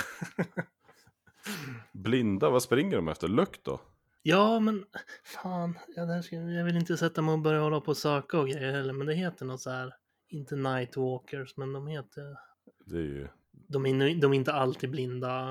[1.92, 3.28] Blinda, vad springer de efter?
[3.28, 3.80] Lukt då?
[4.24, 4.86] Ja, men
[5.24, 8.40] fan, ja, där ska, jag vill inte sätta mig och börja hålla på och söka
[8.40, 9.94] och grejer heller, men det heter något så här,
[10.28, 12.38] inte Nightwalkers, men de heter,
[12.86, 13.28] Det är ju...
[13.52, 15.50] de är, de är inte alltid blinda,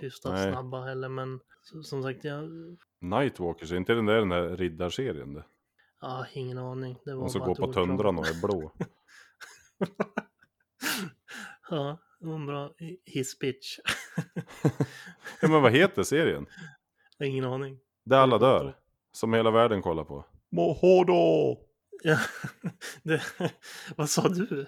[0.00, 0.52] tysta, Nej.
[0.52, 1.40] snabba heller, men
[1.82, 2.48] som sagt, jag
[3.00, 5.34] Nightwalkers, är inte den där den där riddarserien?
[5.34, 5.44] Det?
[6.00, 6.98] ja, ingen aning.
[7.04, 8.72] Det var De som går på tundran och är blå.
[11.70, 12.70] Ja, det var en bra
[13.04, 13.78] hisspitch.
[15.42, 16.46] ja, men vad heter serien?
[17.18, 17.78] Jag har ingen aning.
[18.04, 18.76] Där alla dör.
[19.12, 20.24] Som hela världen kollar på.
[20.52, 21.56] Mohodo!
[22.02, 22.18] Ja,
[23.02, 23.22] det,
[23.96, 24.66] vad sa du?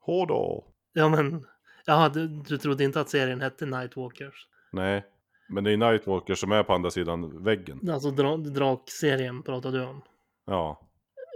[0.00, 0.64] Hodo!
[0.92, 1.46] Ja, men,
[1.86, 4.46] ja, du, du trodde inte att serien hette Nightwalkers?
[4.72, 5.04] Nej,
[5.48, 7.90] men det är Nightwalkers som är på andra sidan väggen.
[7.90, 10.02] Alltså dra, drakserien pratade du om.
[10.46, 10.88] Ja,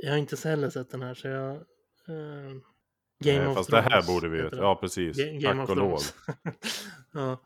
[0.02, 1.50] Jag har inte heller sett den här så jag...
[1.54, 2.56] eh,
[3.24, 4.50] Game Nej, of fast Thrones det här borde vi den.
[4.58, 5.16] Ja, precis.
[5.18, 5.98] Ga- Game Tack of och lov.
[7.12, 7.40] Ja.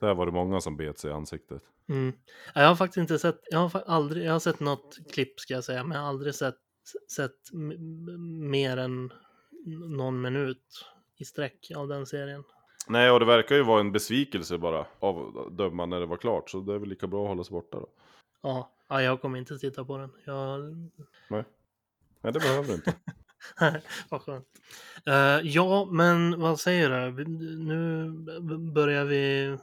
[0.00, 1.62] Där var det många som bet sig i ansiktet.
[1.88, 2.12] Mm.
[2.54, 5.54] Ja, Jag har faktiskt inte sett, jag har aldrig, jag har sett något klipp ska
[5.54, 6.56] jag säga, men jag har aldrig sett,
[7.16, 7.52] sett
[8.50, 9.12] mer än
[9.96, 12.44] någon minut i sträck av den serien.
[12.88, 16.50] Nej, och det verkar ju vara en besvikelse bara av döma när det var klart.
[16.50, 17.88] Så det är väl lika bra att hålla sig borta då.
[18.42, 20.10] Ja, ja jag kommer inte titta på den.
[20.24, 20.60] Jag...
[21.28, 21.44] Nej,
[22.20, 22.94] Nej det behöver du inte.
[24.10, 24.46] vad skönt.
[25.06, 27.24] Eh, ja, men vad säger du?
[27.64, 28.10] Nu
[28.72, 29.56] börjar vi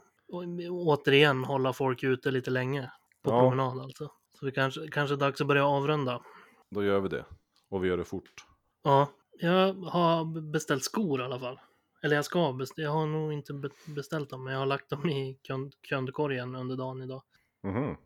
[0.70, 2.90] återigen hålla folk ute lite länge
[3.22, 3.40] på Ja.
[3.40, 4.10] promenad alltså.
[4.38, 6.22] Så det kanske, kanske är dags att börja avrunda.
[6.70, 7.24] Då gör vi det.
[7.70, 8.44] Och vi gör det fort.
[8.82, 9.06] Ja,
[9.40, 11.60] jag har beställt skor i alla fall.
[12.02, 14.90] Eller jag ska beställa, jag har nog inte be- beställt dem, men jag har lagt
[14.90, 17.22] dem i kund- kundkorgen under dagen idag.
[17.62, 17.96] Mhm.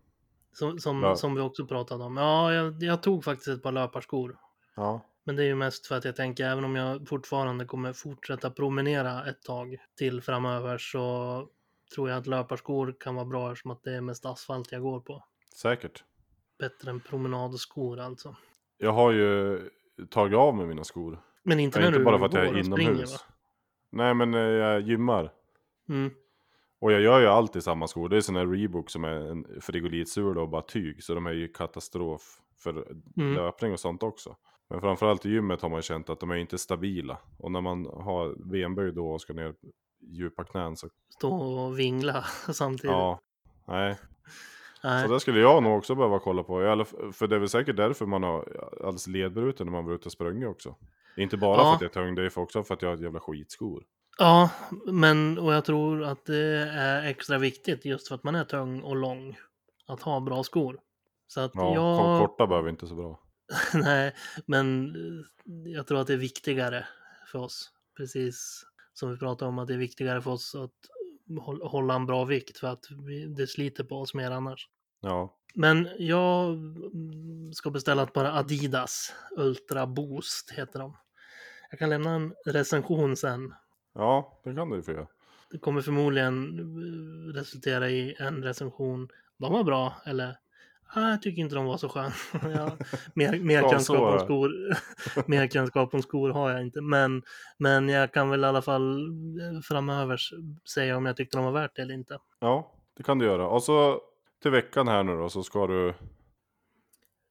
[0.53, 1.17] Som, som, Ja.
[1.17, 2.17] som vi också pratade om.
[2.17, 4.37] Ja, jag, jag tog faktiskt ett par löparskor.
[4.77, 5.01] Ja.
[5.25, 8.51] Men det är ju mest för att jag tänker, även om jag fortfarande kommer fortsätta
[8.51, 11.49] promenera ett tag till framöver så
[11.95, 15.01] tror jag att löparskor kan vara bra eftersom att det är mest asfalt jag går
[15.01, 15.25] på.
[15.55, 16.05] Säkert.
[16.59, 18.37] Bättre än promenadskor alltså.
[18.79, 19.61] Jag har ju
[20.11, 21.19] tagit av mig mina skor.
[21.43, 23.13] Men inte när inte du bara för att jag är och springer inomhus.
[23.13, 23.19] va?
[23.91, 25.33] Nej, men eh, jag gymmar.
[25.89, 26.11] Mm.
[26.81, 28.09] Och jag gör ju alltid samma skor.
[28.09, 31.03] Det är såna här Reebok som är en frigolitsula och bara tyg.
[31.05, 33.35] Så de är ju katastrof för Mm.
[33.35, 34.37] löpning och sånt också.
[34.73, 37.19] Men framförallt i gymmet har man känt att de är inte stabila.
[37.39, 39.55] Och när man har benböj då och ska ner
[40.01, 42.91] djupa knän så Stå och vingla samtidigt.
[42.91, 43.19] ja.
[43.69, 43.97] Nej,
[44.85, 45.07] Nej.
[45.07, 46.85] så det skulle jag nog också behöva kolla på.
[47.13, 50.13] För det är väl säkert därför man har alldeles ledbruten när man var ute och
[50.13, 50.75] sprungit också.
[51.17, 51.65] Inte bara Ja.
[51.65, 53.85] för att jag är tung, det är också för att jag har ett jävla skitskor.
[54.19, 54.51] Ja,
[54.87, 58.81] men och jag tror att det är extra viktigt just för att man är tung
[58.81, 59.37] och lång.
[59.87, 60.79] Att ha bra skor.
[61.27, 62.21] Så att Ja, jag...
[62.29, 63.21] korta behöver inte så bra.
[63.75, 64.15] Nej,
[64.47, 66.87] men eh, jag tror att det är viktigare
[67.27, 67.73] för oss.
[67.97, 70.71] Precis som vi pratade om att det är viktigare för oss att
[71.41, 72.85] håll- hålla en bra vikt för att
[73.37, 74.69] det sliter på oss mer annars.
[75.01, 80.97] Ja, Men jag mm, ska beställa ett par Adidas Ultra Boost heter de.
[81.71, 83.55] Jag kan lämna en recension sen.
[83.95, 85.07] ja det kan du ju få göra.
[85.51, 89.09] Det kommer förmodligen eh, resultera i en recension.
[89.39, 90.37] De var bra eller
[90.95, 92.13] ah, jag tycker inte de var så sköna.
[92.55, 92.77] Ja,
[93.15, 94.53] mer, mer, kunskap om skor,
[95.27, 96.81] mer kunskap om skor har jag inte.
[96.81, 97.23] Men,
[97.59, 99.07] men jag kan väl i alla fall
[99.41, 100.19] eh, framöver
[100.75, 102.19] säga om jag tyckte de var värt det eller inte.
[102.41, 103.49] Ja, det kan du göra.
[103.49, 104.01] Och så
[104.43, 105.95] till veckan här nu då så ska du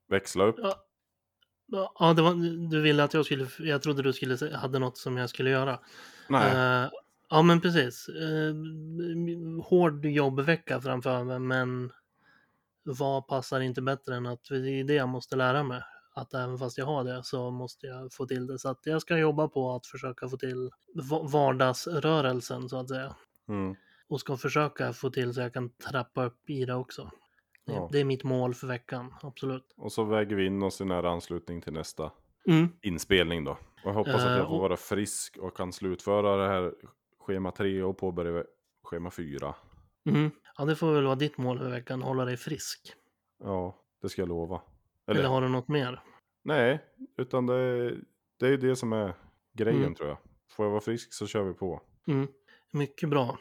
[0.09, 0.55] växla upp.
[1.68, 2.34] Ja, ja det var,
[2.70, 5.80] du ville att jag skulle, jag trodde du skulle, hade något som jag skulle göra.
[6.30, 6.89] Nej, Eh,
[7.34, 8.09] Ja, men precis.
[8.09, 8.55] Eh,
[9.64, 11.91] hård jobbvecka framför mig, men
[12.84, 15.82] vad passar inte bättre än att det är det jag måste lära mig.
[16.16, 18.60] Att även fast jag har det så måste jag få till det.
[18.60, 20.70] Så att jag ska jobba på att försöka få till
[21.10, 23.16] va- vardagsrörelsen så att säga.
[23.50, 23.76] Mm.
[24.10, 27.12] Och ska försöka få till så jag kan trappa upp i det också.
[27.66, 27.90] Det, Ja.
[27.92, 29.74] det är mitt mål för veckan, absolut.
[29.78, 32.12] Och så väger vi in oss i nära anslutning till nästa
[32.48, 32.68] Mm.
[32.82, 33.52] inspelning då.
[33.52, 36.74] Och jag hoppas att Eh, jag får vara frisk och kan slutföra det här
[37.20, 38.44] schema 3 och påbörja
[38.84, 39.56] schema 4.
[40.06, 40.32] Mm.
[40.58, 42.93] Ja, det får väl vara ditt mål för veckan, hålla dig frisk.
[43.43, 44.62] Ja, det ska jag lova.
[45.08, 46.04] Eller, Eller, har du något mer?
[46.43, 46.86] nej,
[47.18, 47.89] utan det,
[48.39, 49.14] det är det som är
[49.54, 49.95] grejen Mm.
[49.95, 50.18] tror jag.
[50.52, 51.82] Får jag vara frisk så kör vi på.
[52.08, 52.28] Mm.
[52.72, 53.38] Mycket bra.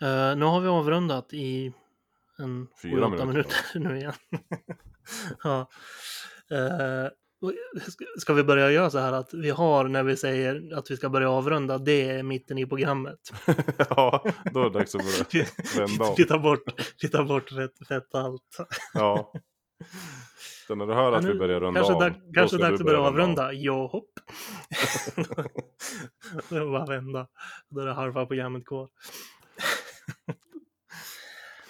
[0.00, 1.72] Eh, nu har vi avrundat i
[2.38, 4.12] en Fyra 7-8 minuter, minuter nu igen.
[5.42, 5.60] ja.
[5.60, 7.10] Och
[8.18, 11.08] ska- vi börja göra så här att vi har när vi säger att vi ska
[11.08, 13.18] börja avrunda, det är mitten i programmet.
[13.90, 15.46] ja, då är det dags att börja
[15.86, 16.14] vända om.
[16.18, 16.62] vi tar bort,
[17.02, 18.56] vi tar bort rätt, rätt allt.
[18.94, 19.32] Ja.
[20.66, 22.00] Så när du hör att nu vi börjar runda kanske av.
[22.00, 23.14] dag, då kanske dags att börja runda av.
[23.14, 23.52] avrunda.
[23.52, 24.10] Jo, hopp.
[26.48, 27.28] det är bara vända.
[27.68, 28.88] Då är det halva programmet kvar.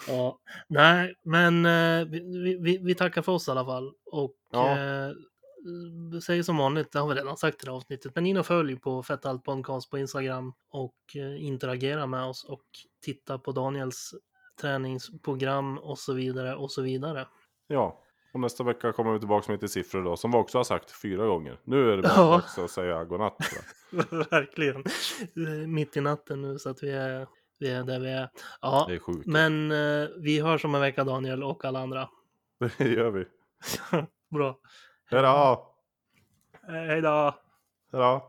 [0.07, 3.91] ja, nej, men eh, vi, vi, vi tackar för oss i alla fall.
[4.11, 4.77] Och Ja.
[4.79, 5.11] eh,
[6.25, 8.45] säger som vanligt, det har vi redan sagt i det här avsnittet, men in och
[8.45, 12.63] följ på Fett Allt Podcast på Instagram och eh, interagera med oss och
[13.05, 14.13] titta på Daniels
[14.61, 17.27] träningsprogram och så vidare och så vidare.
[17.67, 18.03] Ja,
[18.33, 21.01] och nästa vecka kommer vi tillbaka med lite siffror då, som vi också har sagt
[21.01, 21.59] fyra gånger.
[21.63, 22.31] Nu är det bara Ja.
[22.31, 23.37] dags att säga godnatt.
[24.31, 24.83] Verkligen.
[25.73, 27.27] Mitt i natten nu så att vi är,
[27.59, 28.29] vi är där vi är.
[28.61, 29.25] Ja, Det är sjukt.
[29.27, 32.09] men eh, vi hörs om en vecka Daniel och alla andra.
[32.77, 33.25] Det gör vi.
[34.35, 34.59] Bra.
[35.11, 35.65] Hejdå!
[36.67, 37.33] Hej då!
[37.91, 38.21] Hejdå!